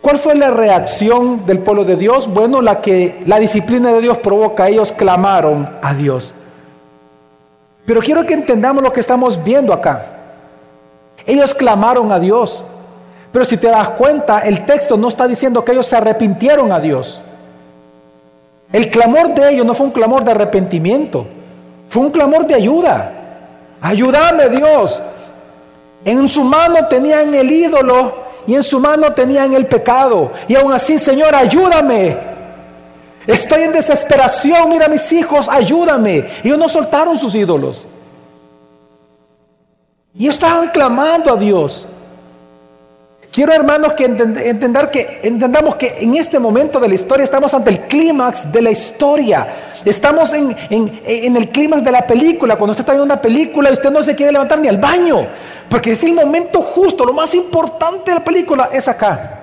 [0.01, 2.29] ¿Cuál fue la reacción del pueblo de Dios?
[2.29, 6.35] Bueno, la que la disciplina de Dios provoca, ellos clamaron a Dios.
[7.87, 10.05] Pero quiero que entendamos lo que estamos viendo acá.
[11.27, 12.63] Ellos clamaron a Dios.
[13.33, 16.81] Pero si te das cuenta, el texto no está diciendo que ellos se arrepintieron a
[16.81, 17.21] Dios.
[18.75, 21.29] El clamor de ellos no fue un clamor de arrepentimiento,
[21.89, 23.13] fue un clamor de ayuda.
[23.81, 25.01] Ayúdame Dios.
[26.05, 30.33] En su mano tenían el ídolo y en su mano tenían el pecado.
[30.49, 32.17] Y aún así, Señor, ayúdame.
[33.29, 36.27] Estoy en desesperación, mira mis hijos, ayúdame.
[36.43, 37.87] Ellos no soltaron sus ídolos.
[40.17, 41.87] Y estaban clamando a Dios.
[43.35, 44.93] Quiero hermanos que entender
[45.25, 49.49] entendamos que en este momento de la historia estamos ante el clímax de la historia.
[49.85, 52.55] Estamos en el clímax de la película.
[52.55, 55.27] Cuando usted está viendo una película y usted no se quiere levantar ni al baño.
[55.69, 59.41] Porque es el momento justo, lo más importante de la película es acá.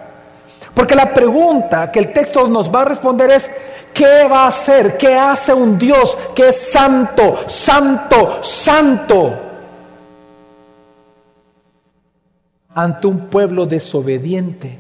[0.74, 3.52] Porque la pregunta que el texto nos va a responder es,
[3.94, 4.96] ¿qué va a hacer?
[4.96, 9.51] ¿Qué hace un Dios que es santo, santo, santo?
[12.74, 14.80] Ante un pueblo desobediente,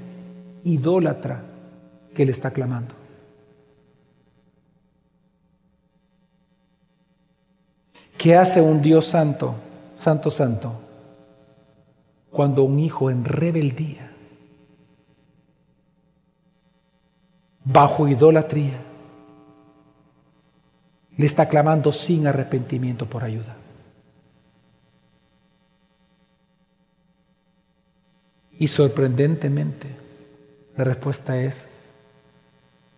[0.63, 1.43] idólatra,
[2.13, 2.95] que le está clamando.
[8.17, 9.55] ¿Qué hace un Dios santo,
[9.95, 10.73] santo, santo?
[12.29, 14.11] Cuando un hijo en rebeldía
[17.63, 18.79] bajo idolatría,
[21.17, 23.55] le está clamando sin arrepentimiento por ayuda.
[28.61, 29.87] Y sorprendentemente,
[30.77, 31.67] la respuesta es,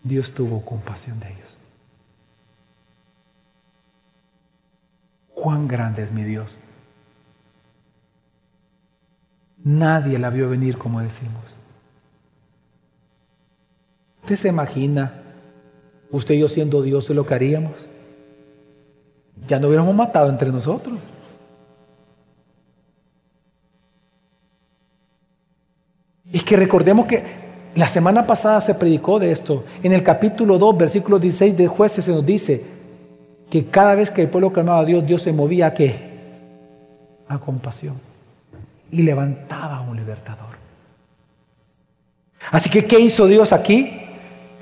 [0.03, 1.57] Dios tuvo compasión de ellos.
[5.33, 6.59] Cuán grande es mi Dios.
[9.63, 11.55] Nadie la vio venir como decimos.
[14.21, 15.13] ¿Usted se imagina,
[16.11, 17.87] usted y yo siendo Dios, lo que haríamos?
[19.47, 20.99] Ya no hubiéramos matado entre nosotros.
[26.55, 27.23] Recordemos que
[27.75, 29.63] la semana pasada se predicó de esto.
[29.81, 32.63] En el capítulo 2, versículo 16 de jueces se nos dice
[33.49, 35.95] que cada vez que el pueblo clamaba a Dios, Dios se movía a qué?
[37.27, 37.95] A compasión.
[38.91, 40.53] Y levantaba a un libertador.
[42.51, 43.99] Así que, ¿qué hizo Dios aquí?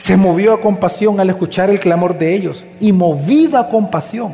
[0.01, 4.33] se movió a compasión al escuchar el clamor de ellos y movido a compasión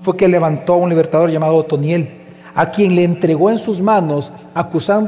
[0.00, 2.08] fue que levantó a un libertador llamado Otoniel,
[2.54, 5.04] a quien le entregó en sus manos a Cusán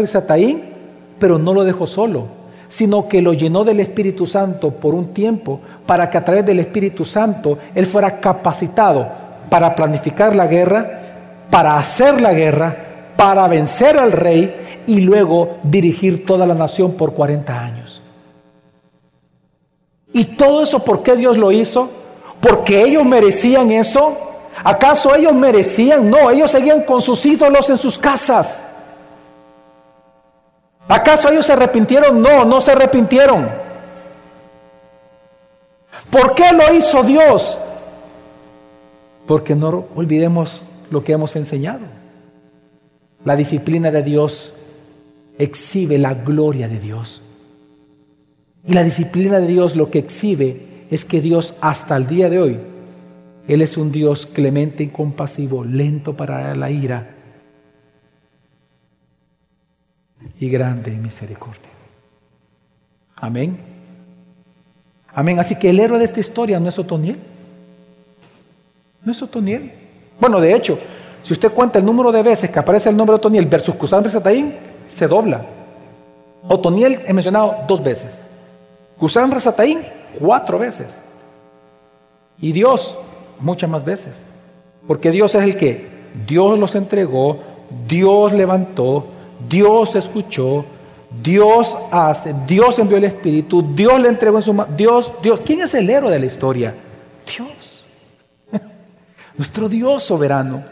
[1.21, 2.27] pero no lo dejó solo,
[2.69, 6.59] sino que lo llenó del Espíritu Santo por un tiempo para que a través del
[6.59, 9.07] Espíritu Santo él fuera capacitado
[9.49, 11.03] para planificar la guerra,
[11.51, 12.77] para hacer la guerra,
[13.17, 18.03] para vencer al rey y luego dirigir toda la nación por 40 años.
[20.13, 21.91] ¿Y todo eso por qué Dios lo hizo?
[22.41, 24.17] ¿Porque ellos merecían eso?
[24.65, 26.09] ¿Acaso ellos merecían?
[26.11, 28.65] No, ellos seguían con sus ídolos en sus casas.
[30.90, 32.20] ¿Acaso ellos se arrepintieron?
[32.20, 33.48] No, no se arrepintieron.
[36.11, 37.61] ¿Por qué lo hizo Dios?
[39.24, 41.87] Porque no olvidemos lo que hemos enseñado.
[43.24, 44.53] La disciplina de Dios
[45.38, 47.22] exhibe la gloria de Dios.
[48.66, 52.40] Y la disciplina de Dios lo que exhibe es que Dios hasta el día de
[52.40, 52.59] hoy,
[53.46, 57.20] Él es un Dios clemente y compasivo, lento para la ira
[60.39, 61.71] y grande misericordia.
[63.17, 63.59] Amén.
[65.13, 65.39] Amén.
[65.39, 67.19] Así que el héroe de esta historia no es Otoniel.
[69.05, 69.73] No es Otoniel.
[70.21, 70.79] Bueno, de hecho,
[71.23, 74.09] si usted cuenta el número de veces que aparece el nombre de Otoniel versus Cusán
[74.09, 74.55] Sataín,
[74.89, 75.45] se dobla.
[76.49, 78.21] Otoniel he mencionado dos veces.
[78.99, 79.81] Cusán Rasataín
[80.19, 81.01] cuatro veces.
[82.39, 82.99] Y Dios
[83.39, 84.23] muchas más veces.
[84.87, 85.89] Porque Dios es el que
[86.27, 87.39] Dios los entregó,
[87.89, 89.07] Dios levantó,
[89.48, 90.64] Dios escuchó,
[91.22, 94.72] Dios hace, Dios envió el Espíritu, Dios le entregó en su mano.
[94.76, 95.40] Dios, Dios.
[95.44, 96.74] ¿Quién es el héroe de la historia?
[97.26, 97.85] Dios.
[99.37, 100.62] nuestro Dios soberano.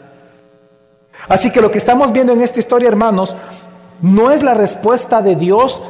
[1.27, 3.35] Así que lo que estamos viendo en esta historia, hermanos,
[4.01, 5.81] no es la respuesta de Dios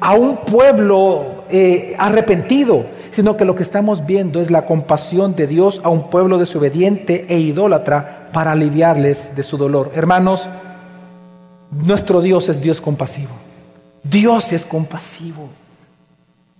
[0.00, 5.46] a un pueblo eh, arrepentido, sino que lo que estamos viendo es la compasión de
[5.46, 9.92] Dios a un pueblo desobediente e idólatra para aliviarles de su dolor.
[9.94, 10.48] Hermanos,
[11.82, 13.30] nuestro Dios es Dios compasivo.
[14.02, 15.48] Dios es compasivo.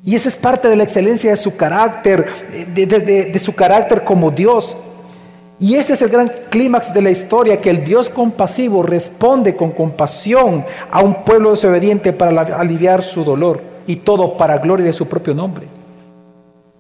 [0.04, 2.26] Y esa es parte de la excelencia de su carácter,
[2.74, 4.76] de, de su carácter como Dios.
[5.58, 9.70] Y este es el gran clímax de la historia, que el Dios compasivo responde con
[9.70, 15.06] compasión a un pueblo desobediente para aliviar su dolor y todo para gloria de su
[15.06, 15.66] propio nombre.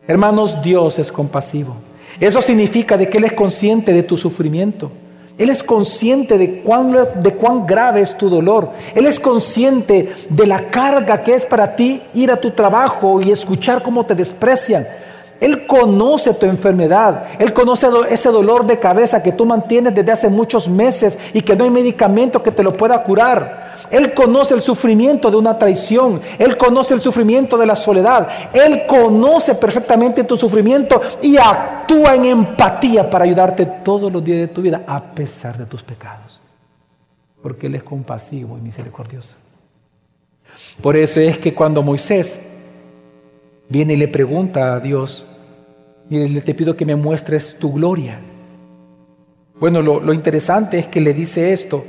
[0.06, 1.76] Hermanos, Dios es compasivo.
[2.20, 4.90] Eso significa de que Él es consciente de tu sufrimiento.
[5.36, 8.70] Él es consciente de cuán, de cuán grave es tu dolor.
[8.94, 13.32] Él es consciente de la carga que es para ti ir a tu trabajo y
[13.32, 14.86] escuchar cómo te desprecian.
[15.40, 17.24] Él conoce tu enfermedad.
[17.40, 21.56] Él conoce ese dolor de cabeza que tú mantienes desde hace muchos meses y que
[21.56, 23.63] no hay medicamento que te lo pueda curar.
[23.94, 26.20] Él conoce el sufrimiento de una traición.
[26.38, 28.28] Él conoce el sufrimiento de la soledad.
[28.52, 34.48] Él conoce perfectamente tu sufrimiento y actúa en empatía para ayudarte todos los días de
[34.48, 36.40] tu vida a pesar de tus pecados.
[37.42, 39.36] Porque Él es compasivo y misericordioso.
[40.82, 42.40] Por eso es que cuando Moisés
[43.68, 45.26] viene y le pregunta a Dios,
[46.08, 48.18] Mire, te pido que me muestres tu gloria.
[49.58, 51.84] Bueno, lo, interesante es que le dice esto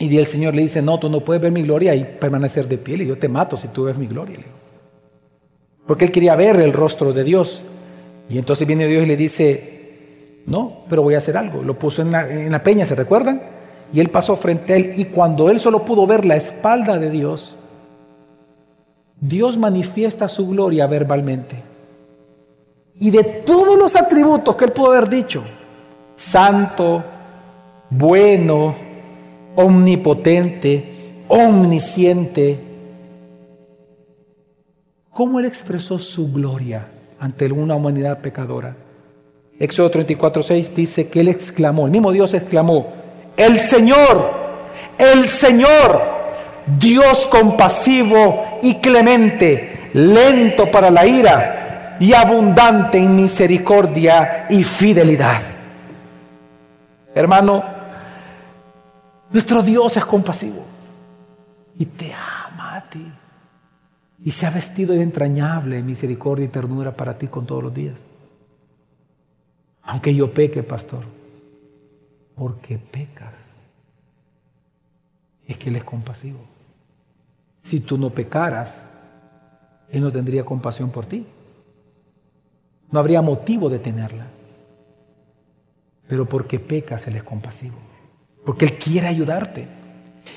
[0.00, 2.78] y el Señor le dice, no, tú no puedes ver mi gloria y permanecer de
[2.78, 4.38] pie, y yo te mato si tú ves mi gloria.
[5.86, 7.62] Porque él quería ver el rostro de Dios.
[8.28, 11.62] Y entonces viene Dios y le dice, no, pero voy a hacer algo.
[11.62, 13.42] Lo puso en la, en la peña, ¿se recuerdan?
[13.92, 17.10] Y él pasó frente a él y cuando él solo pudo ver la espalda de
[17.10, 17.56] Dios,
[19.20, 21.70] Dios manifiesta su gloria verbalmente
[23.00, 25.42] y de todos los atributos que él pudo haber dicho,
[26.14, 27.02] santo,
[27.88, 28.74] bueno,
[29.64, 32.58] omnipotente, omnisciente,
[35.10, 36.86] ¿cómo él expresó su gloria
[37.18, 38.76] ante una humanidad pecadora?
[39.58, 42.92] Éxodo 34, 6 dice que él exclamó, el mismo Dios exclamó,
[43.36, 44.32] el Señor,
[44.98, 46.00] el Señor,
[46.78, 55.42] Dios compasivo y clemente, lento para la ira y abundante en misericordia y fidelidad.
[57.14, 57.79] Hermano,
[59.30, 60.64] nuestro Dios es compasivo
[61.78, 63.10] y te ama a ti
[64.22, 68.04] y se ha vestido de entrañable misericordia y ternura para ti con todos los días.
[69.82, 71.04] Aunque yo peque, pastor,
[72.36, 73.34] porque pecas,
[75.46, 76.40] es que Él es compasivo.
[77.62, 78.88] Si tú no pecaras,
[79.90, 81.26] Él no tendría compasión por ti.
[82.90, 84.26] No habría motivo de tenerla.
[86.06, 87.76] Pero porque pecas, Él es compasivo.
[88.44, 89.68] Porque Él quiere ayudarte.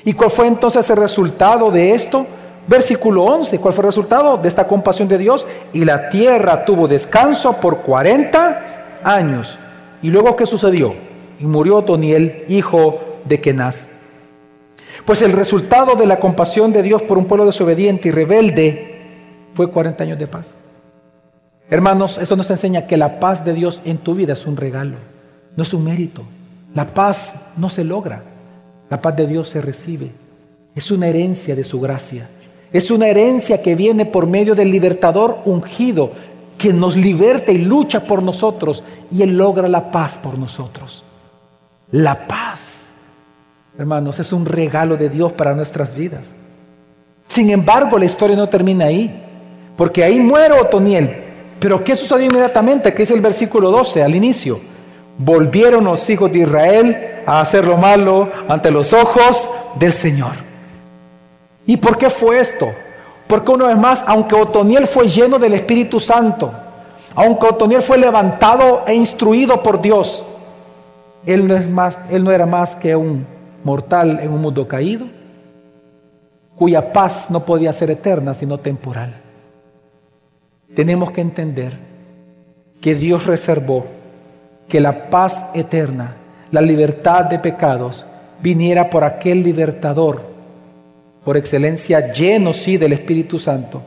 [0.04, 2.26] ¿Y cuál fue entonces el resultado de esto?
[2.66, 3.58] Versículo 11.
[3.58, 5.46] ¿Cuál fue el resultado de esta compasión de Dios?
[5.72, 9.58] Y la tierra tuvo descanso por 40 años.
[10.02, 10.94] ¿Y luego qué sucedió?
[11.40, 13.88] Y murió Toniel, hijo de Kenaz.
[15.04, 18.94] Pues el resultado de la compasión de Dios por un pueblo desobediente y rebelde
[19.54, 20.56] fue 40 años de paz.
[21.70, 24.96] Hermanos, esto nos enseña que la paz de Dios en tu vida es un regalo,
[25.56, 26.24] no es un mérito.
[26.74, 28.22] La paz no se logra,
[28.90, 30.10] la paz de Dios se recibe.
[30.74, 32.28] Es una herencia de su gracia.
[32.72, 36.10] Es una herencia que viene por medio del libertador ungido,
[36.58, 38.82] que nos liberta y lucha por nosotros
[39.12, 41.04] y Él logra la paz por nosotros.
[41.92, 42.90] La paz,
[43.78, 46.34] hermanos, es un regalo de Dios para nuestras vidas.
[47.28, 49.22] Sin embargo, la historia no termina ahí,
[49.76, 51.16] porque ahí muere Otoniel,
[51.60, 52.92] pero ¿qué sucedió inmediatamente?
[52.92, 54.73] Que es el versículo 12 al inicio.
[55.18, 60.32] Volvieron los hijos de Israel a hacer lo malo ante los ojos del Señor.
[61.66, 62.72] ¿Y por qué fue esto?
[63.26, 66.52] Porque una vez más, aunque Otoniel fue lleno del Espíritu Santo,
[67.14, 70.24] aunque Otoniel fue levantado e instruido por Dios,
[71.24, 73.26] él no, es más, él no era más que un
[73.62, 75.06] mortal en un mundo caído,
[76.56, 79.24] cuya paz no podía ser eterna, sino temporal
[80.74, 81.72] tenemos que entender
[82.80, 83.86] que Dios reservó
[84.68, 86.16] que la paz eterna,
[86.50, 88.06] la libertad de pecados,
[88.40, 90.22] viniera por aquel libertador,
[91.24, 93.82] por excelencia lleno sí del Espíritu Santo,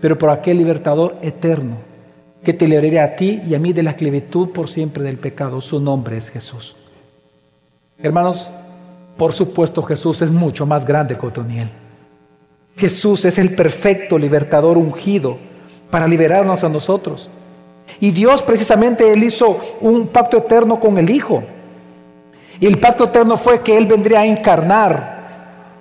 [0.00, 1.76] pero por aquel libertador eterno,
[2.42, 5.60] que te liberaría a ti y a mí de la esclavitud por siempre del pecado.
[5.60, 6.74] Su nombre es Jesús.
[7.98, 8.50] Hermanos,
[9.18, 11.68] por supuesto Jesús es mucho más grande que Otoniel.
[12.76, 15.36] Jesús es el perfecto libertador ungido
[15.90, 17.28] para liberarnos a nosotros.
[17.98, 21.42] Y Dios precisamente, Él hizo un pacto eterno con el Hijo.
[22.60, 25.18] Y el pacto eterno fue que Él vendría a encarnar,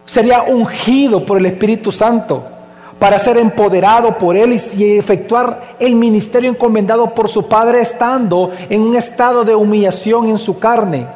[0.06, 2.44] sería ungido por el Espíritu Santo
[3.00, 8.82] para ser empoderado por Él y efectuar el ministerio encomendado por su Padre estando en
[8.82, 11.08] un estado de humillación en su carne,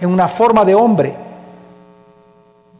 [0.00, 1.14] en una forma de hombre.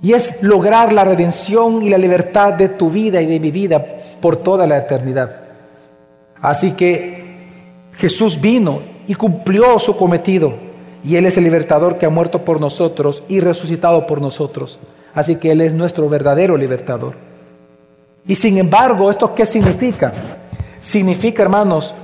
[0.02, 3.84] Y es lograr la redención y la libertad de tu vida y de mi vida
[4.20, 5.36] por toda la eternidad.
[6.40, 7.15] Así que
[7.96, 10.54] Jesús vino y cumplió su cometido.
[11.04, 14.78] Y Él es el libertador que ha muerto por nosotros y resucitado por nosotros.
[15.14, 17.14] Así que Él es nuestro verdadero libertador.
[18.26, 20.12] Y sin embargo, ¿esto qué significa?
[20.80, 21.94] Significa, hermanos,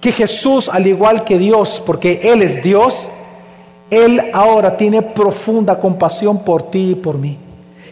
[0.00, 3.08] que Jesús, al igual que Dios, porque Él es Dios,
[3.90, 7.38] Él ahora tiene profunda compasión por ti y por mí.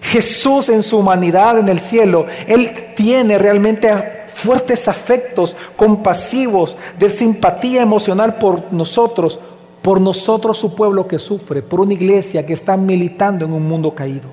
[0.02, 3.90] Jesús en su humanidad en el cielo, Él tiene realmente
[4.34, 9.38] fuertes afectos compasivos, de simpatía emocional por nosotros,
[9.80, 13.94] por nosotros su pueblo que sufre, por una iglesia que está militando en un mundo
[13.94, 14.28] caído.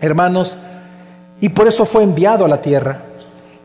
[0.00, 0.56] Hermanos,
[1.40, 3.02] y por eso fue enviado a la tierra.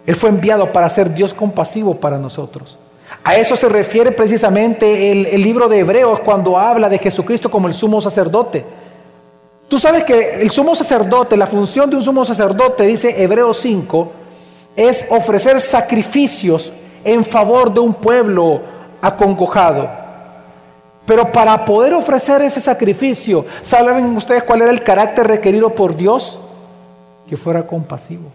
[0.06, 2.78] Él fue enviado para ser Dios compasivo para nosotros.
[3.24, 7.68] A eso se refiere precisamente el, el, libro de Hebreos cuando habla de Jesucristo como
[7.68, 8.64] el sumo sacerdote.
[9.68, 14.12] Tú sabes que el sumo sacerdote, la función de un sumo sacerdote, dice Hebreos 5,
[14.78, 16.72] es ofrecer sacrificios
[17.04, 18.62] en favor de un pueblo
[19.02, 19.90] acongojado.
[21.06, 26.38] Pero para poder ofrecer ese sacrificio, ¿saben ustedes cuál era el carácter requerido por Dios?
[27.28, 28.32] Que fuera compasivo.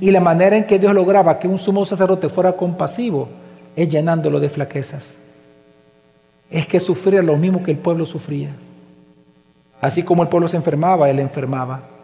[0.00, 3.28] Y la manera en que Dios lograba que un sumo sacerdote fuera compasivo
[3.76, 5.20] es llenándolo de flaquezas.
[6.50, 8.50] Es que sufría lo mismo que el pueblo sufría.
[9.80, 11.97] Así como el pueblo se enfermaba, él enfermaba.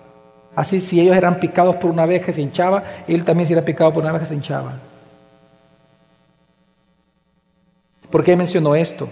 [0.56, 3.92] Así si ellos eran picados por una abeja se hinchaba, él también se era picado
[3.92, 4.74] por una abeja se hinchaba.
[8.10, 9.08] ¿Por qué mencionó esto?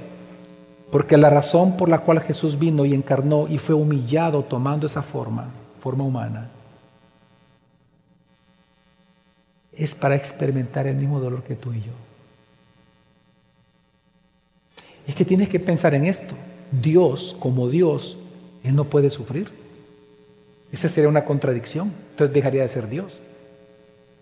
[0.93, 5.03] Porque la razón por la cual Jesús vino y encarnó y fue humillado tomando esa
[5.03, 5.49] forma,
[5.81, 6.49] forma humana,
[9.73, 11.93] es para experimentar el mismo dolor que tú y yo.
[15.07, 16.35] Es que tienes que pensar en esto.
[16.71, 18.19] Dios, como Dios,
[18.63, 19.62] Él no puede sufrir.
[20.73, 21.93] Esa sería una contradicción.
[22.11, 23.21] Entonces dejaría de ser Dios.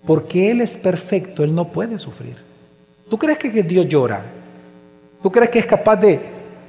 [0.04, 2.36] Porque Él es perfecto, Él no puede sufrir.
[3.08, 4.22] ¿Tú crees que Dios llora?
[5.22, 6.18] ¿Tú crees que es capaz de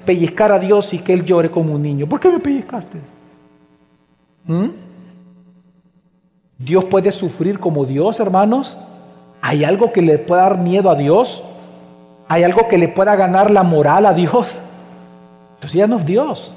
[0.05, 2.07] pellizcar a Dios y que Él llore como un niño?
[2.07, 2.97] ¿Por qué me pellizcaste?
[4.45, 4.69] ¿Mm?
[6.57, 8.77] Dios puede sufrir como Dios, hermanos.
[9.41, 11.43] ¿Hay algo que le pueda dar miedo a Dios?
[12.27, 14.61] ¿Hay algo que le pueda ganar la moral a Dios?
[15.55, 16.53] Entonces ya no es Dios.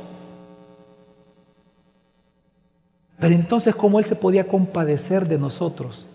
[3.25, 6.07] Pero entonces, ¿cómo Él se podía compadecer de nosotros?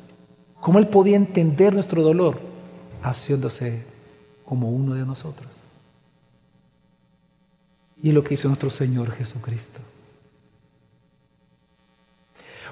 [0.59, 2.39] ¿Cómo Él podía entender nuestro dolor?
[3.01, 3.81] Haciéndose
[4.45, 5.49] como uno de nosotros.
[8.03, 9.79] Y es lo que hizo nuestro Señor Jesucristo.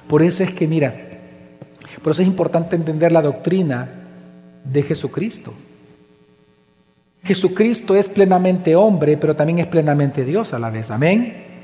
[0.07, 0.93] Por eso es que, mira,
[2.03, 3.89] por eso es importante entender la doctrina
[4.63, 5.51] de Jesucristo.
[7.23, 10.91] Jesucristo es plenamente hombre, pero también es plenamente Dios a la vez.
[10.91, 11.56] Amén.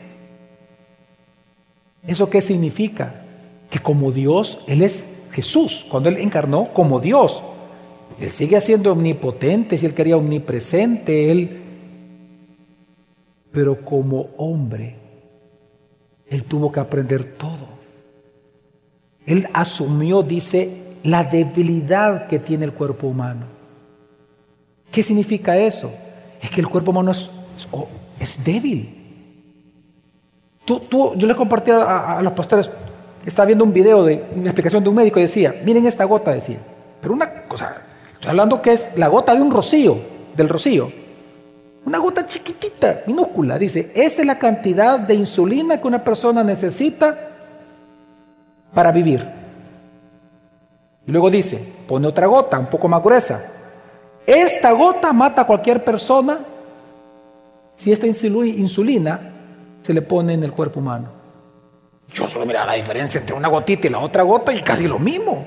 [2.06, 3.22] ¿Eso qué significa?
[3.70, 7.42] Que como Dios, Él es Jesús, cuando Él encarnó como Dios.
[8.20, 11.60] Él sigue siendo omnipotente, si Él quería omnipresente, Él...
[13.52, 14.96] Pero como hombre,
[16.28, 17.74] Él tuvo que aprender todo.
[19.26, 20.72] Él asumió, dice,
[21.04, 23.46] la debilidad que tiene el cuerpo humano.
[24.92, 25.94] ¿Qué significa eso?
[26.42, 27.30] Es que el cuerpo humano es,
[28.20, 29.03] es débil.
[30.66, 32.70] Tú, yo le compartí a, los pastores,
[33.26, 36.32] estaba viendo un video de una explicación de un médico y decía, miren esta gota,
[36.32, 36.60] decía.
[37.02, 37.82] Pero una cosa,
[38.14, 39.98] estoy hablando que es la gota de un rocío,
[40.36, 40.90] del rocío.
[41.86, 43.60] Una gota chiquitita, minúscula.
[43.60, 47.30] Dice, esta es la cantidad de insulina que una persona necesita
[48.74, 49.28] para vivir.
[51.06, 53.44] Y luego dice, pone otra gota, un poco más gruesa.
[54.26, 56.40] Esta gota mata a cualquier persona
[57.76, 59.33] si esta insulina
[59.84, 61.10] se le pone en el cuerpo humano.
[62.14, 64.98] Yo solo miraba la diferencia entre una gotita y la otra gota y casi lo
[64.98, 65.46] mismo.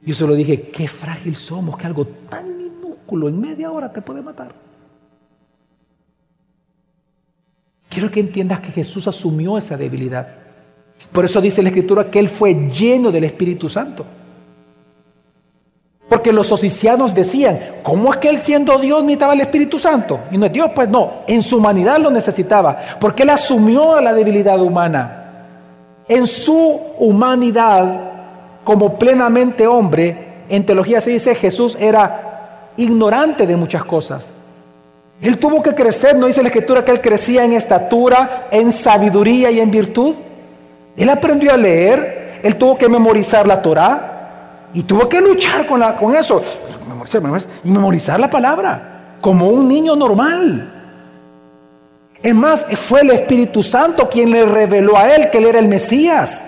[0.00, 4.22] Yo solo dije, qué frágil somos, que algo tan minúsculo en media hora te puede
[4.22, 4.54] matar.
[7.88, 10.28] Quiero que entiendas que Jesús asumió esa debilidad.
[11.10, 14.06] Por eso dice la Escritura que Él fue lleno del Espíritu Santo.
[16.08, 20.20] Porque los osicianos decían, ¿cómo es que él siendo Dios necesitaba el Espíritu Santo?
[20.30, 24.14] Y no es Dios, pues no, en su humanidad lo necesitaba, porque él asumió la
[24.14, 25.24] debilidad humana.
[26.08, 28.00] En su humanidad,
[28.64, 34.32] como plenamente hombre, en teología se dice Jesús era ignorante de muchas cosas.
[35.20, 39.50] Él tuvo que crecer, no dice la escritura que él crecía en estatura, en sabiduría
[39.50, 40.14] y en virtud.
[40.96, 44.07] Él aprendió a leer, él tuvo que memorizar la Torah
[44.74, 46.42] y tuvo que luchar con, la, con eso
[47.64, 50.74] y memorizar la palabra como un niño normal.
[52.22, 55.68] Es más, fue el Espíritu Santo quien le reveló a él que él era el
[55.68, 56.44] Mesías.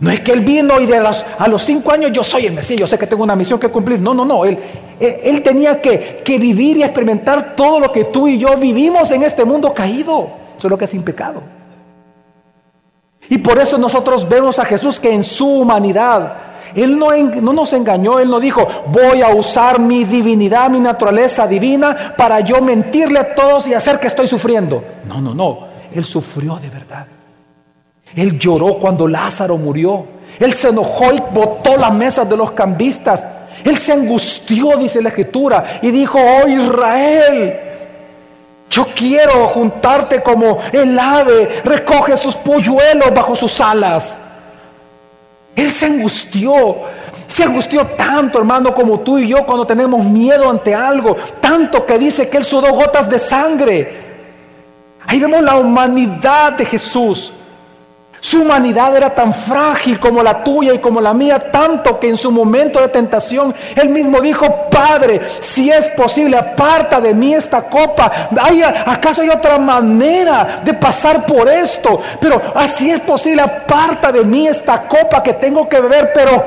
[0.00, 2.78] No es que él vino y de a los cinco años yo soy el Mesías,
[2.78, 4.00] yo sé que tengo una misión que cumplir.
[4.00, 4.44] No, no, no.
[4.44, 4.58] Él,
[5.00, 9.24] él, tenía que, que, vivir y experimentar todo lo que tú y yo vivimos en
[9.24, 10.28] este mundo caído.
[10.56, 11.42] Eso es lo que sin pecado.
[13.28, 17.72] Y por eso nosotros vemos a Jesús que en su humanidad, Él no, no nos
[17.72, 23.18] engañó, Él no dijo, voy a usar mi divinidad, mi naturaleza divina para yo mentirle
[23.18, 24.82] a todos y hacer que estoy sufriendo.
[25.06, 25.68] No, no, no.
[25.94, 27.06] Él sufrió de verdad.
[28.14, 30.04] Él lloró cuando Lázaro murió.
[30.38, 33.24] Él se enojó y botó las mesas de los cambistas.
[33.64, 37.54] Él se angustió, dice la escritura, y dijo, oh Israel,
[38.70, 44.16] yo quiero juntarte como el ave recoge sus polluelos bajo sus alas.
[45.58, 46.54] Él se angustió,
[47.26, 51.98] se angustió tanto, hermano, como tú y yo cuando tenemos miedo ante algo, tanto que
[51.98, 54.08] dice que él sudó gotas de sangre.
[55.04, 57.32] Ahí vemos la humanidad de Jesús.
[58.20, 62.16] Su humanidad era tan frágil como la tuya y como la mía, tanto que en
[62.16, 67.62] su momento de tentación él mismo dijo, Padre, si es posible, aparta de mí esta
[67.62, 68.28] copa.
[68.86, 72.00] ¿Acaso hay otra manera de pasar por esto?
[72.20, 76.44] Pero así es posible, aparta de mí esta copa que tengo que beber, pero,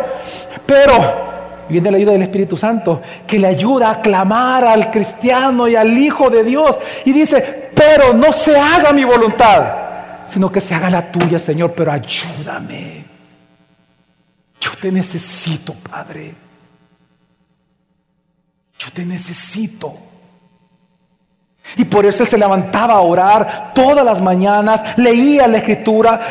[0.66, 1.32] pero...
[1.70, 5.98] Viene la ayuda del Espíritu Santo que le ayuda a clamar al cristiano y al
[5.98, 6.78] Hijo de Dios.
[7.06, 9.91] Y dice, pero no se haga mi voluntad
[10.32, 13.04] sino que se haga la tuya, Señor, pero ayúdame.
[14.60, 16.34] Yo te necesito, Padre.
[18.80, 19.94] Yo te necesito.
[21.76, 26.22] Y por eso él se levantaba a orar todas las mañanas, leía la escritura,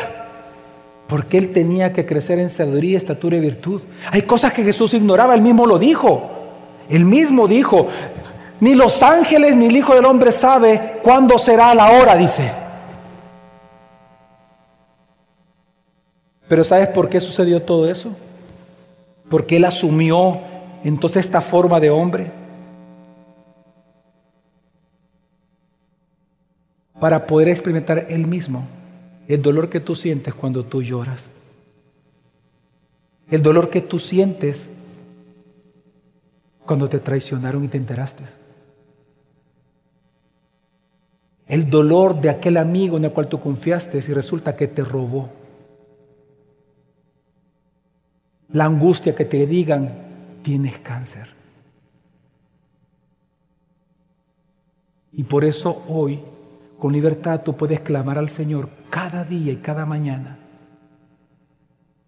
[1.07, 3.81] porque él tenía que crecer en sabiduría, estatura y virtud.
[4.11, 6.31] Hay cosas que Jesús ignoraba, él mismo lo dijo.
[6.89, 7.87] Él mismo dijo,
[8.59, 12.51] ni los ángeles ni el Hijo del Hombre sabe cuándo será la hora, dice.
[16.51, 18.13] Pero ¿sabes por qué sucedió todo eso?
[19.29, 20.37] Porque Él asumió
[20.83, 22.29] entonces esta forma de hombre.
[26.99, 28.67] Para poder experimentar Él mismo
[29.29, 31.29] el dolor que tú sientes cuando tú lloras.
[33.29, 34.69] El dolor que tú sientes
[36.65, 38.25] cuando te traicionaron y te enteraste.
[41.47, 45.29] El dolor de aquel amigo en el cual tú confiaste y resulta que te robó.
[48.53, 49.93] La angustia que te digan,
[50.43, 51.29] tienes cáncer.
[55.13, 56.19] Y por eso hoy,
[56.79, 60.39] con libertad, tú puedes clamar al Señor cada día y cada mañana.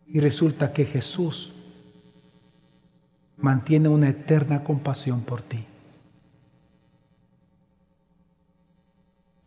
[0.07, 1.53] Y resulta que Jesús
[3.37, 5.65] mantiene una eterna compasión por ti.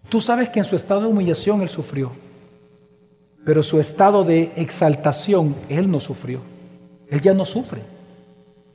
[0.09, 2.13] Tú sabes que en su estado de humillación Él sufrió,
[3.45, 6.56] pero su estado de exaltación Él no sufrió.
[7.11, 7.81] Él ya no sufre.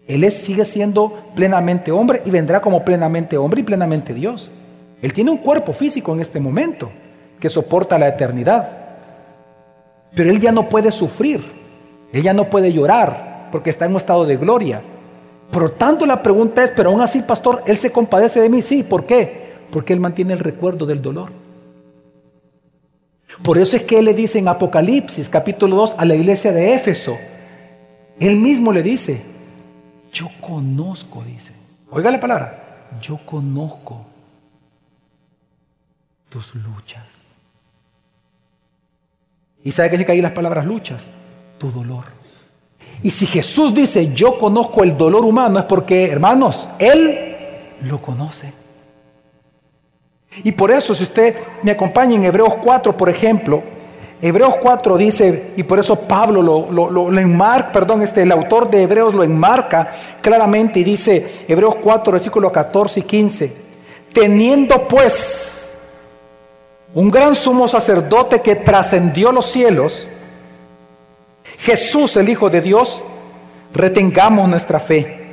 [0.07, 4.49] Él sigue siendo plenamente hombre y vendrá como plenamente hombre y plenamente Dios.
[5.01, 6.91] Él tiene un cuerpo físico en este momento
[7.39, 8.69] que soporta la eternidad.
[10.15, 11.41] Pero él ya no puede sufrir.
[12.11, 14.82] Él ya no puede llorar porque está en un estado de gloria.
[15.51, 18.61] Por lo tanto, la pregunta es, pero aún así, pastor, él se compadece de mí.
[18.61, 19.51] Sí, ¿por qué?
[19.71, 21.29] Porque él mantiene el recuerdo del dolor.
[23.43, 26.73] Por eso es que él le dice en Apocalipsis capítulo 2 a la iglesia de
[26.73, 27.17] Éfeso,
[28.28, 29.22] él mismo le dice,
[30.13, 31.53] yo conozco, dice.
[31.89, 34.05] Oiga la palabra, yo conozco
[36.30, 37.03] tus luchas.
[39.63, 41.03] ¿Y sabe qué significa ahí las palabras luchas?
[41.57, 42.05] Tu dolor.
[43.03, 47.36] Y si Jesús dice, yo conozco el dolor humano, es porque, hermanos, Él
[47.82, 48.53] lo conoce.
[50.43, 53.63] Y por eso, si usted me acompaña en Hebreos 4, por ejemplo,
[54.22, 58.84] Hebreos 4 dice, y por eso Pablo lo, lo, enmarca, perdón, este, el autor de
[58.84, 59.91] Hebreos lo enmarca
[60.22, 63.53] claramente y dice, Hebreos 4, versículos 14 y 15,
[64.13, 65.74] teniendo pues
[66.93, 70.07] un gran sumo sacerdote que trascendió los cielos,
[71.57, 73.01] Jesús el Hijo de Dios,
[73.74, 75.32] retengamos nuestra fe,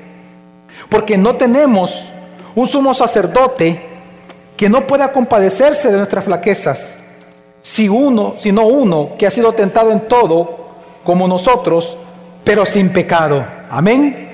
[0.88, 2.06] porque no tenemos
[2.54, 3.82] un sumo sacerdote
[4.56, 6.96] que no pueda compadecerse de nuestras flaquezas
[7.60, 10.58] si uno, sino uno que ha sido tentado en todo
[11.04, 11.96] como nosotros,
[12.44, 13.44] pero sin pecado.
[13.70, 14.28] Amén.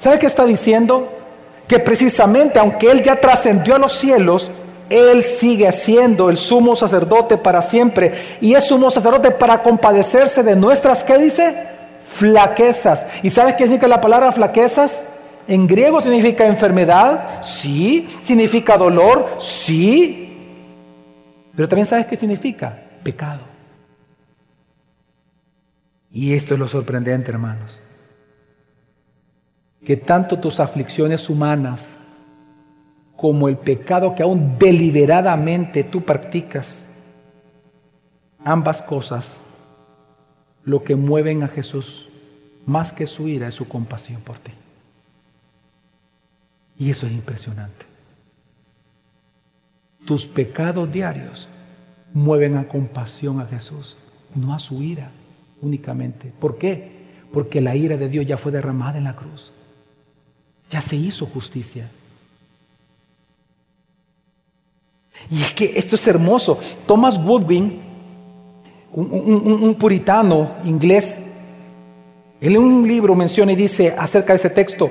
[0.00, 1.08] ¿Sabe qué está diciendo?
[1.66, 4.50] Que precisamente aunque Él ya trascendió a los cielos,
[4.90, 8.38] Él sigue siendo el sumo sacerdote para siempre.
[8.40, 11.54] Y es sumo sacerdote para compadecerse de nuestras, ¿qué dice?
[12.04, 13.06] Flaquezas.
[13.22, 15.04] ¿Y sabes qué significa la palabra flaquezas?
[15.48, 18.08] En griego significa enfermedad, sí.
[18.22, 20.31] Significa dolor, sí.
[21.54, 23.42] Pero también sabes qué significa pecado.
[26.10, 27.82] Y esto es lo sorprendente, hermanos
[29.84, 31.84] que tanto tus aflicciones humanas
[33.16, 36.84] como el pecado que aún deliberadamente tú practicas,
[38.44, 39.38] ambas cosas,
[40.64, 42.08] lo que mueven a Jesús
[42.66, 44.52] más que su ira es su compasión por ti.
[46.78, 47.91] Y eso es impresionante.
[50.04, 51.48] Tus pecados diarios
[52.12, 53.96] mueven a compasión a Jesús,
[54.34, 55.10] no a su ira
[55.60, 56.32] únicamente.
[56.38, 57.02] ¿Por qué?
[57.32, 59.52] Porque la ira de Dios ya fue derramada en la cruz.
[60.70, 61.88] Ya se hizo justicia.
[65.30, 66.58] Y es que esto es hermoso.
[66.86, 67.80] Thomas Woodwin,
[68.92, 71.20] un, puritano inglés,
[72.40, 74.90] él en un libro menciona y dice acerca de este texto,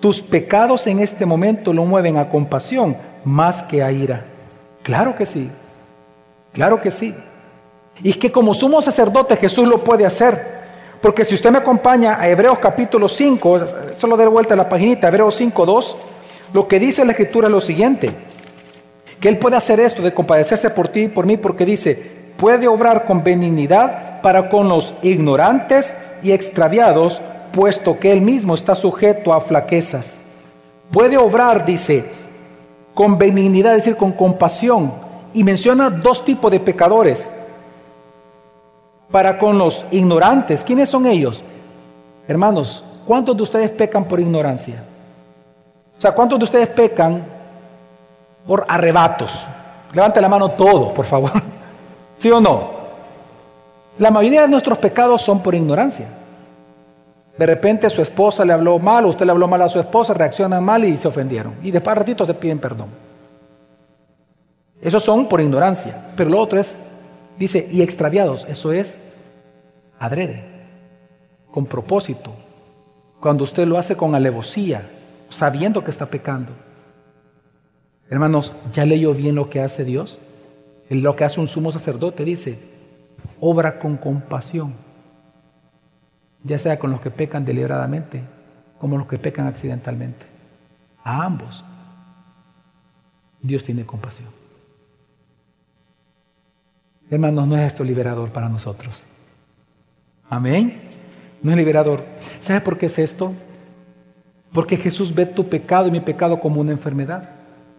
[0.00, 2.96] tus pecados en este momento lo mueven a compasión
[3.28, 4.24] más que a ira.
[4.82, 5.50] Claro que sí,
[6.52, 7.14] claro que sí.
[8.02, 10.58] Y es que como sumo sacerdote Jesús lo puede hacer.
[11.00, 13.60] Porque si usted me acompaña a Hebreos capítulo 5,
[13.96, 15.96] solo de vuelta a la paginita, Hebreos 5, 2,
[16.52, 18.10] lo que dice la escritura es lo siguiente,
[19.20, 21.94] que Él puede hacer esto de compadecerse por ti y por mí, porque dice,
[22.36, 27.20] puede obrar con benignidad para con los ignorantes y extraviados,
[27.52, 30.20] puesto que Él mismo está sujeto a flaquezas.
[30.90, 32.04] Puede obrar, dice,
[32.98, 34.92] con benignidad, es decir, con compasión,
[35.32, 37.30] y menciona dos tipos de pecadores
[39.08, 40.64] para con los ignorantes.
[40.64, 41.44] ¿Quiénes son ellos?
[42.26, 44.82] Hermanos, ¿cuántos de ustedes pecan por ignorancia?
[45.96, 47.24] O sea, ¿cuántos de ustedes pecan
[48.44, 49.46] por arrebatos?
[49.92, 51.30] Levante la mano todo, por favor.
[52.18, 52.68] ¿Sí o no?
[54.00, 56.08] La mayoría de nuestros pecados son por ignorancia.
[57.38, 60.64] De repente su esposa le habló mal, usted le habló mal a su esposa, reaccionan
[60.64, 61.54] mal y se ofendieron.
[61.62, 62.88] Y después ratito se piden perdón.
[64.80, 66.12] Esos son por ignorancia.
[66.16, 66.76] Pero lo otro es
[67.38, 68.98] Dice, y extraviados, eso es
[69.98, 70.42] adrede,
[71.52, 72.32] con propósito.
[73.20, 74.88] Cuando usted lo hace con alevosía,
[75.28, 76.52] sabiendo que está pecando.
[78.10, 80.18] Hermanos, ¿ya leyó bien lo que hace Dios?
[80.88, 82.58] Lo que hace un sumo sacerdote, dice,
[83.40, 84.74] obra con compasión,
[86.44, 88.22] ya sea con los que pecan deliberadamente
[88.78, 90.26] como los que pecan accidentalmente.
[91.04, 91.64] A ambos,
[93.40, 94.28] Dios tiene compasión.
[97.10, 99.04] Hermanos, no es esto liberador para nosotros.
[100.28, 100.82] Amén.
[101.42, 102.04] No es liberador.
[102.40, 103.32] ¿Sabe por qué es esto?
[104.52, 107.30] Porque Jesús ve tu pecado y mi pecado como una enfermedad.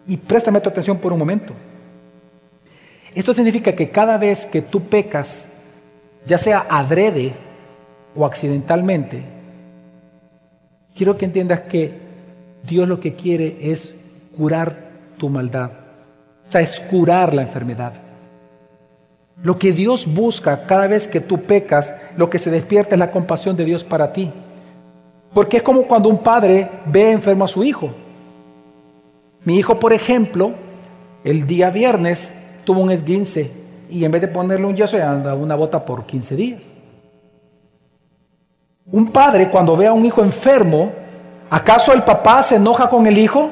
[0.06, 1.54] Y préstame tu atención por un momento.
[3.14, 5.48] Esto significa que cada vez que tú pecas,
[6.26, 7.34] ya sea adrede
[8.14, 9.22] o accidentalmente,
[10.94, 11.98] quiero que entiendas que
[12.64, 13.94] Dios lo que quiere es
[14.36, 15.70] curar tu maldad.
[16.46, 17.94] O sea, es curar la enfermedad.
[19.42, 23.10] Lo que Dios busca cada vez que tú pecas, lo que se despierta es la
[23.10, 24.30] compasión de Dios para ti.
[25.32, 27.90] Porque es como cuando un padre ve enfermo a su hijo.
[29.44, 30.52] Mi hijo, por ejemplo,
[31.24, 32.30] el día viernes
[32.64, 33.50] tuvo un esguince
[33.88, 36.74] y en vez de ponerle un yeso, anda una bota por 15 días.
[38.92, 40.90] Un padre cuando ve a un hijo enfermo,
[41.48, 43.48] ¿acaso el papá se enoja con el hijo?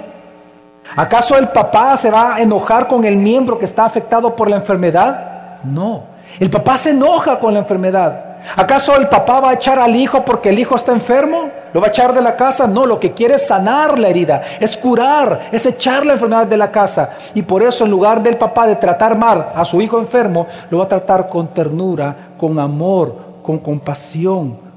[0.96, 4.56] ¿Acaso el papá se va a enojar con el miembro que está afectado por la
[4.56, 5.60] enfermedad?
[5.62, 6.02] No.
[6.40, 8.24] El papá se enoja con la enfermedad.
[8.56, 11.50] ¿Acaso el papá va a echar al hijo porque el hijo está enfermo?
[11.72, 12.66] ¿Lo va a echar de la casa?
[12.66, 16.56] No, lo que quiere es sanar la herida, es curar, es echar la enfermedad de
[16.56, 17.10] la casa.
[17.34, 20.78] Y por eso en lugar del papá de tratar mal a su hijo enfermo, lo
[20.78, 24.67] va a tratar con ternura, con amor, con compasión.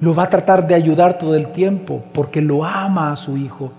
[0.00, 3.70] Lo va a tratar de ayudar todo el tiempo porque lo ama a su hijo.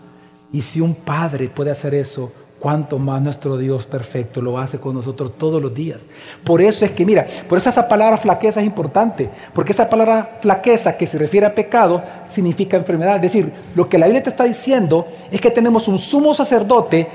[0.54, 4.94] Y si un padre puede hacer eso, cuánto más nuestro Dios perfecto lo hace con
[4.94, 6.06] nosotros todos los días.
[6.44, 10.38] Por eso es que, mira, por eso esa palabra flaqueza es importante, porque esa palabra
[10.42, 13.16] flaqueza que se refiere a pecado significa enfermedad.
[13.16, 17.08] Es decir, lo que la Biblia te está diciendo es que tenemos un sumo sacerdote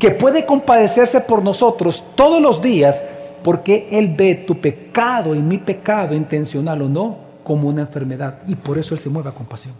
[0.00, 3.00] que puede compadecerse por nosotros todos los días,
[3.44, 8.42] porque Él ve tu pecado y mi pecado, intencional o no, como una enfermedad.
[8.46, 9.74] Y por eso Él se mueve a compasión,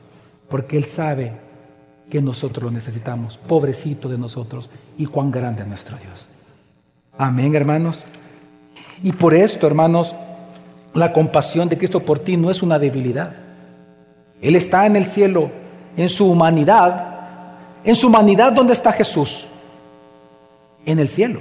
[0.48, 1.32] porque Él sabe
[2.10, 3.38] que nosotros lo necesitamos.
[3.38, 6.28] Pobrecito de nosotros y cuán grande es nuestro Dios.
[7.16, 8.04] Amén, hermanos.
[9.02, 10.14] Y por esto, hermanos,
[10.94, 13.34] la compasión de Cristo por ti no es una debilidad.
[14.40, 15.50] Él está en el cielo
[15.96, 17.08] en su humanidad,
[17.84, 19.46] en su humanidad, ¿dónde está Jesús?
[20.84, 21.40] En el cielo.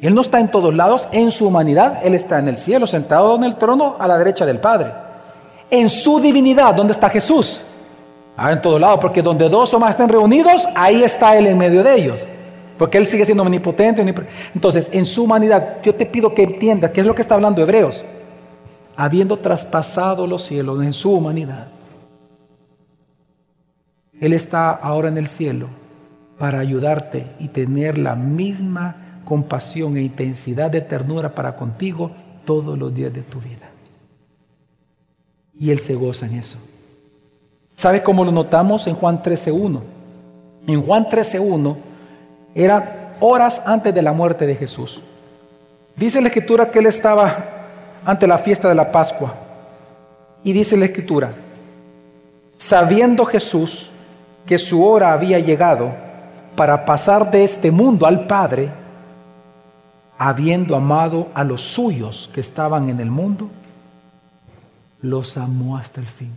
[0.00, 3.34] Él no está en todos lados, en su humanidad, Él está en el cielo, sentado
[3.36, 4.92] en el trono a la derecha del Padre.
[5.70, 7.60] En su divinidad, ¿dónde está Jesús?
[8.36, 11.58] Ah, en todos lados, porque donde dos o más estén reunidos, ahí está Él en
[11.58, 12.26] medio de ellos.
[12.78, 14.04] Porque Él sigue siendo omnipotente.
[14.54, 17.62] Entonces, en su humanidad, yo te pido que entiendas qué es lo que está hablando
[17.62, 18.04] Hebreos.
[18.96, 21.68] Habiendo traspasado los cielos en su humanidad,
[24.20, 25.68] Él está ahora en el cielo
[26.38, 32.10] para ayudarte y tener la misma compasión e intensidad de ternura para contigo
[32.44, 33.73] todos los días de tu vida.
[35.58, 36.58] Y Él se goza en eso.
[37.76, 39.80] ¿Sabe cómo lo notamos en Juan 13.1?
[40.66, 41.76] En Juan 13.1
[42.54, 42.84] eran
[43.20, 45.00] horas antes de la muerte de Jesús.
[45.96, 47.54] Dice la escritura que Él estaba
[48.04, 49.34] ante la fiesta de la Pascua.
[50.42, 51.32] Y dice la escritura,
[52.58, 53.90] sabiendo Jesús
[54.46, 55.92] que su hora había llegado
[56.54, 58.68] para pasar de este mundo al Padre,
[60.18, 63.48] habiendo amado a los suyos que estaban en el mundo,
[65.04, 66.30] los amó hasta el fin.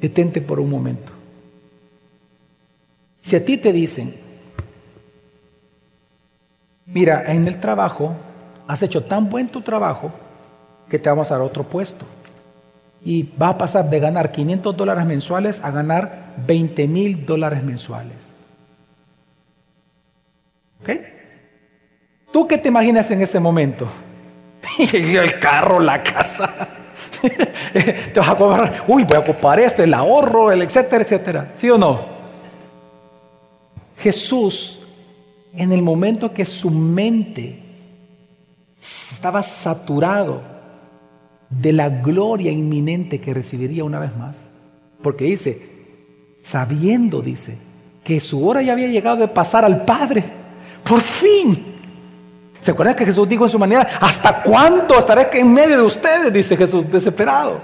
[0.00, 1.12] Detente por un momento.
[3.20, 4.14] Si a ti te dicen,
[6.86, 8.14] mira, en el trabajo
[8.68, 10.12] has hecho tan buen tu trabajo
[10.88, 12.06] que te vamos a dar otro puesto.
[13.04, 18.32] Y va a pasar de ganar 500 dólares mensuales a ganar 20 mil dólares mensuales.
[20.82, 20.90] ¿Ok?
[22.32, 23.88] ¿Tú qué te imaginas en ese momento?
[24.78, 26.68] el carro, la casa.
[28.12, 31.52] te vas a cobrar, uy, voy a ocupar esto, el ahorro, el etcétera, etcétera.
[31.54, 32.00] ¿Sí o no?
[33.98, 34.86] Jesús,
[35.54, 37.62] en el momento que su mente
[38.78, 40.42] estaba saturado
[41.48, 44.50] de la gloria inminente que recibiría una vez más,
[45.02, 45.68] porque dice,
[46.42, 47.56] sabiendo, dice,
[48.04, 50.24] que su hora ya había llegado de pasar al Padre,
[50.84, 51.75] por fin
[52.66, 56.32] ¿Se acuerdan que Jesús dijo en su humanidad, ¿hasta cuándo estaré en medio de ustedes?
[56.32, 57.60] Dice Jesús desesperado.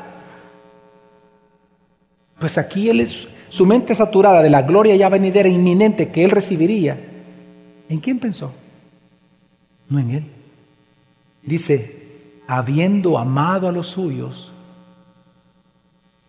[2.39, 6.31] Pues aquí él es, su mente saturada de la gloria ya venidera inminente que él
[6.31, 7.01] recibiría.
[7.89, 8.55] ¿En quién pensó?
[9.89, 10.31] No en él.
[11.43, 14.53] Dice, habiendo amado a los suyos,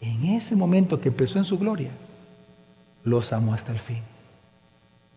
[0.02, 1.92] en ese momento que empezó en su gloria,
[3.04, 4.02] los amó hasta el fin.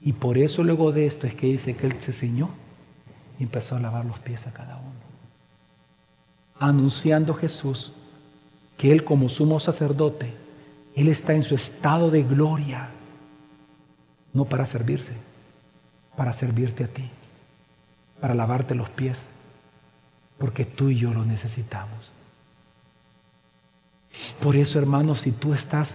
[0.02, 2.50] Y por eso luego de esto es que dice que él se ceñó
[3.38, 5.06] y empezó a lavar los pies a cada uno.
[6.58, 7.92] Anunciando Jesús
[8.76, 10.32] que Él como sumo sacerdote,
[10.94, 12.88] Él está en su estado de gloria,
[14.32, 15.12] no para servirse,
[16.16, 17.10] para servirte a ti,
[18.20, 19.24] para lavarte los pies,
[20.38, 22.12] porque tú y yo lo necesitamos.
[24.42, 25.94] Por eso, hermanos, si tú estás,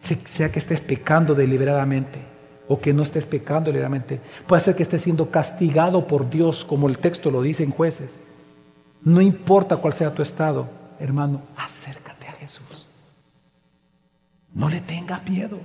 [0.00, 2.37] sea que estés pecando deliberadamente,
[2.68, 4.20] o que no estés pecando ligeramente.
[4.46, 8.20] Puede ser que estés siendo castigado por Dios, como el texto lo dice en jueces.
[9.02, 10.68] No importa cuál sea tu estado,
[11.00, 12.86] hermano, acércate a Jesús.
[14.52, 15.58] No le tengas miedo.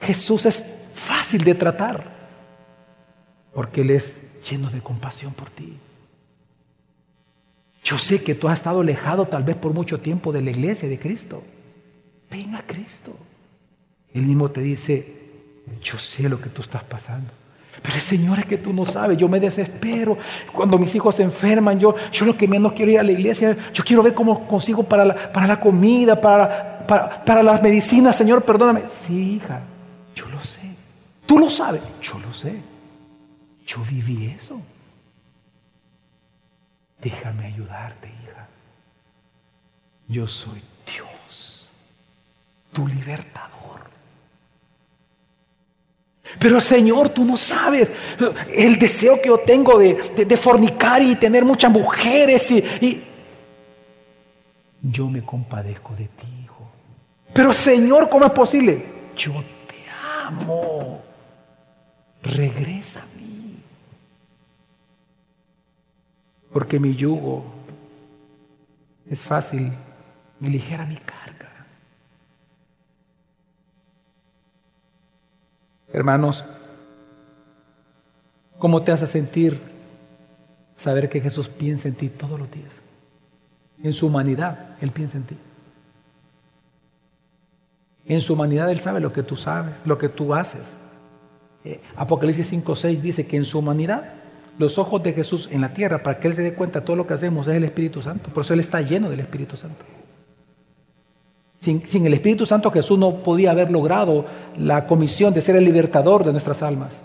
[0.00, 0.64] Jesús es
[0.94, 2.04] fácil de tratar,
[3.54, 5.76] porque Él es lleno de compasión por ti.
[7.84, 10.88] Yo sé que tú has estado alejado tal vez por mucho tiempo de la iglesia
[10.88, 11.42] de Cristo.
[12.30, 13.14] Ven a Cristo.
[14.14, 15.22] Él mismo te dice,
[15.82, 17.30] yo sé lo que tú estás pasando.
[17.82, 20.16] Pero Señor es que tú no sabes, yo me desespero.
[20.52, 23.56] Cuando mis hijos se enferman, yo, yo lo que menos quiero ir a la iglesia,
[23.72, 28.14] yo quiero ver cómo consigo para la, para la comida, para, para, para las medicinas,
[28.14, 28.82] Señor, perdóname.
[28.88, 29.62] Sí, hija,
[30.14, 30.60] yo lo sé.
[31.26, 32.60] Tú lo sabes, yo lo sé.
[33.66, 34.60] Yo viví eso.
[37.00, 38.48] Déjame ayudarte, hija.
[40.08, 41.70] Yo soy Dios,
[42.72, 43.91] tu libertador.
[46.38, 47.90] Pero Señor, tú no sabes
[48.54, 52.50] el deseo que yo tengo de, fornicar y tener muchas mujeres.
[52.50, 53.02] Y,
[54.82, 56.70] Yo me compadezco de ti, hijo.
[57.32, 58.84] Pero Señor, ¿cómo es posible?
[59.16, 59.32] Yo
[59.66, 59.84] te
[60.26, 61.02] amo.
[62.22, 63.56] Regresa a mí.
[66.52, 67.44] Porque mi yugo
[69.10, 69.72] es fácil
[70.40, 71.21] y ligera mi carga.
[75.92, 76.44] Hermanos,
[78.58, 79.60] ¿cómo te hace sentir
[80.74, 82.80] saber que Jesús piensa en ti todos los días?
[83.82, 85.36] En su humanidad, Él piensa en ti.
[88.06, 90.74] En su humanidad Él sabe lo que tú sabes, lo que tú haces.
[91.64, 94.14] Eh, Apocalipsis 5.6 dice que en su humanidad
[94.58, 96.96] los ojos de Jesús en la tierra, para que Él se dé cuenta de todo
[96.96, 98.30] lo que hacemos, es el Espíritu Santo.
[98.30, 99.84] Por eso Él está lleno del Espíritu Santo.
[101.62, 104.24] Sin, el Espíritu Santo Jesús no podía haber logrado
[104.58, 107.02] la comisión de ser el libertador de nuestras almas.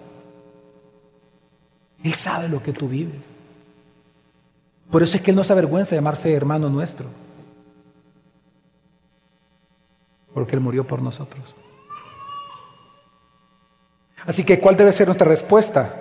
[2.04, 3.32] Él sabe lo que tú vives.
[4.90, 7.06] Por eso es que Él no se avergüenza de llamarse hermano nuestro.
[10.34, 11.56] Porque Él murió por nosotros.
[14.26, 15.94] Así que, ¿cuál debe ser nuestra respuesta?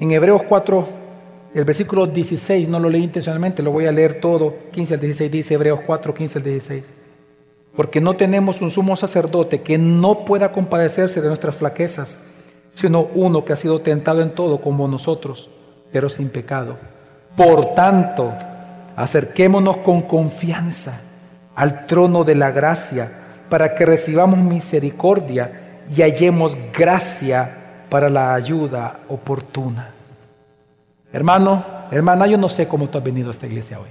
[0.00, 0.88] En Hebreos 4,
[1.54, 5.30] el versículo 16, no lo leí intencionalmente, lo voy a leer todo, 15 al 16
[5.30, 6.92] dice Hebreos 4, 15 al 16.
[7.76, 12.18] Porque no tenemos un sumo sacerdote que no pueda compadecerse de nuestras flaquezas,
[12.74, 15.50] sino uno que ha sido tentado en todo como nosotros,
[15.90, 16.76] pero sin pecado.
[17.36, 18.32] Por tanto,
[18.96, 21.00] acerquémonos con confianza
[21.54, 23.10] al trono de la gracia
[23.48, 29.90] para que recibamos misericordia y hallemos gracia para la ayuda oportuna.
[31.12, 33.90] Hermano, hermana, yo no sé cómo tú has venido a esta iglesia hoy.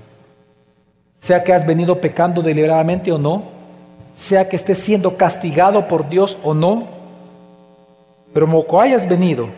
[1.19, 3.60] Sea que has venido pecando deliberadamente o no,
[4.21, 6.87] sea que estés siendo castigado por Dios o no,
[8.35, 9.49] pero como hayas venido,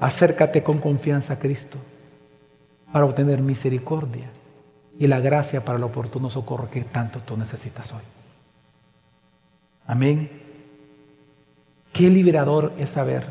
[0.00, 1.76] acércate con confianza a Cristo
[2.90, 4.30] para obtener misericordia
[4.98, 8.00] y la gracia para el oportuno socorro que tanto tú necesitas hoy.
[9.86, 10.30] Amén.
[11.92, 13.26] Qué liberador es saber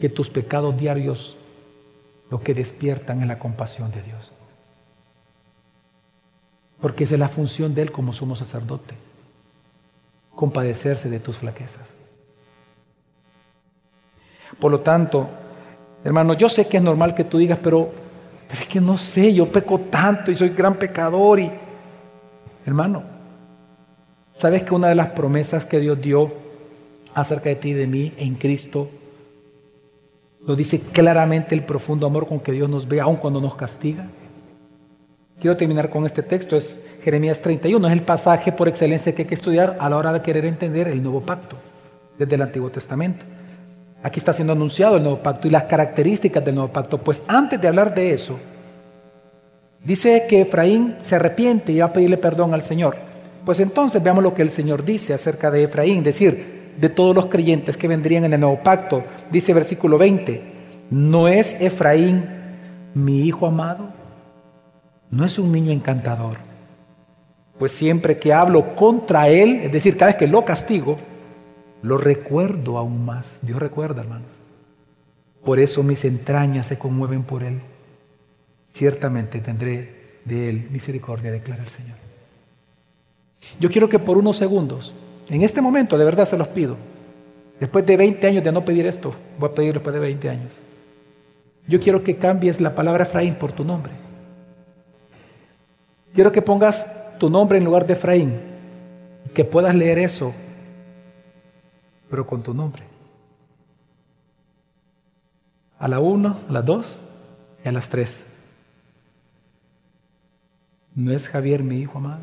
[0.00, 1.36] que tus pecados diarios
[2.30, 4.30] lo que despiertan es la compasión de Dios.
[6.80, 8.94] Porque esa es la función de Él como sumo sacerdote,
[10.36, 11.96] compadecerse de tus flaquezas.
[14.60, 15.28] Por lo tanto,
[16.04, 17.90] hermano, yo sé que es normal que tú digas, pero,
[18.48, 21.50] pero es que no sé, yo peco tanto y soy gran pecador y,
[22.64, 23.02] hermano,
[24.36, 26.46] ¿sabes que una de las promesas que Dios dio
[27.16, 28.90] acerca de ti y de mí en Cristo.
[30.46, 34.06] Lo dice claramente el profundo amor con que Dios nos ve, aun cuando nos castiga.
[35.40, 39.28] Quiero terminar con este texto, es Jeremías 31, es el pasaje por excelencia que hay
[39.28, 41.54] que estudiar a la hora de querer entender el nuevo pacto
[42.18, 43.24] desde el Antiguo Testamento.
[44.02, 46.98] Aquí está siendo anunciado el nuevo pacto y las características del nuevo pacto.
[46.98, 48.36] Pues antes de hablar de eso,
[49.84, 52.96] dice que Efraín se arrepiente y va a pedirle perdón al Señor.
[53.44, 57.26] Pues entonces veamos lo que el Señor dice acerca de Efraín, decir, de todos los
[57.26, 59.04] creyentes que vendrían en el nuevo pacto.
[59.30, 60.42] Dice versículo 20,
[60.90, 62.24] ¿no es Efraín
[62.94, 63.90] mi hijo amado?
[65.08, 66.55] ¿No es un niño encantador?
[67.58, 70.96] Pues siempre que hablo contra él, es decir, cada vez que lo castigo,
[71.82, 73.38] lo recuerdo aún más.
[73.42, 74.32] Dios recuerda, hermanos.
[75.44, 77.60] Por eso mis entrañas se conmueven por él.
[78.72, 81.96] Ciertamente tendré de él misericordia, declara el Señor.
[83.60, 84.94] Yo quiero que por unos segundos
[85.28, 86.76] en este momento, de verdad se los pido.
[87.58, 90.52] Después de 20 años de no pedir esto, voy a pedir después de 20 años.
[91.66, 93.92] Yo quiero que cambies la palabra Efraín por tu nombre.
[96.14, 96.86] Quiero que pongas
[97.18, 98.40] tu nombre en lugar de Efraín.
[99.34, 100.32] Que puedas leer eso,
[102.08, 102.82] pero con tu nombre.
[105.78, 107.00] A la 1, a las 2
[107.64, 108.24] y a las 3.
[110.94, 112.22] ¿No es Javier mi hijo amado?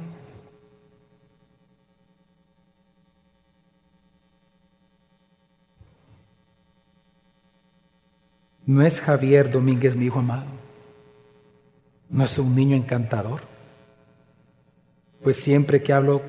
[8.66, 10.46] ¿No es Javier Domínguez mi hijo amado?
[12.10, 13.53] ¿No es un niño encantador?
[15.24, 16.22] Pues siempre que hablo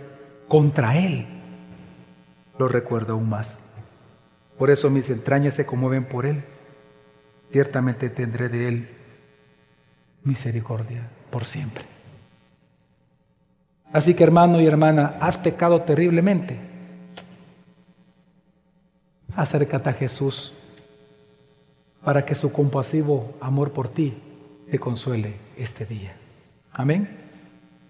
[0.48, 1.26] contra él,
[2.58, 3.58] lo recuerdo aún más.
[4.58, 6.44] Por eso mis entrañas se conmueven por él.
[7.50, 8.88] Ciertamente tendré de él
[10.22, 11.84] misericordia por siempre.
[13.92, 16.58] Así que hermano y hermana, has pecado terriblemente.
[19.36, 20.52] Acércate a Jesús
[22.04, 24.14] para que su compasivo amor por ti
[24.70, 26.14] te consuele este día.
[26.72, 27.08] Amén.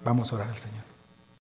[0.05, 0.84] Vamos a orar al Señor.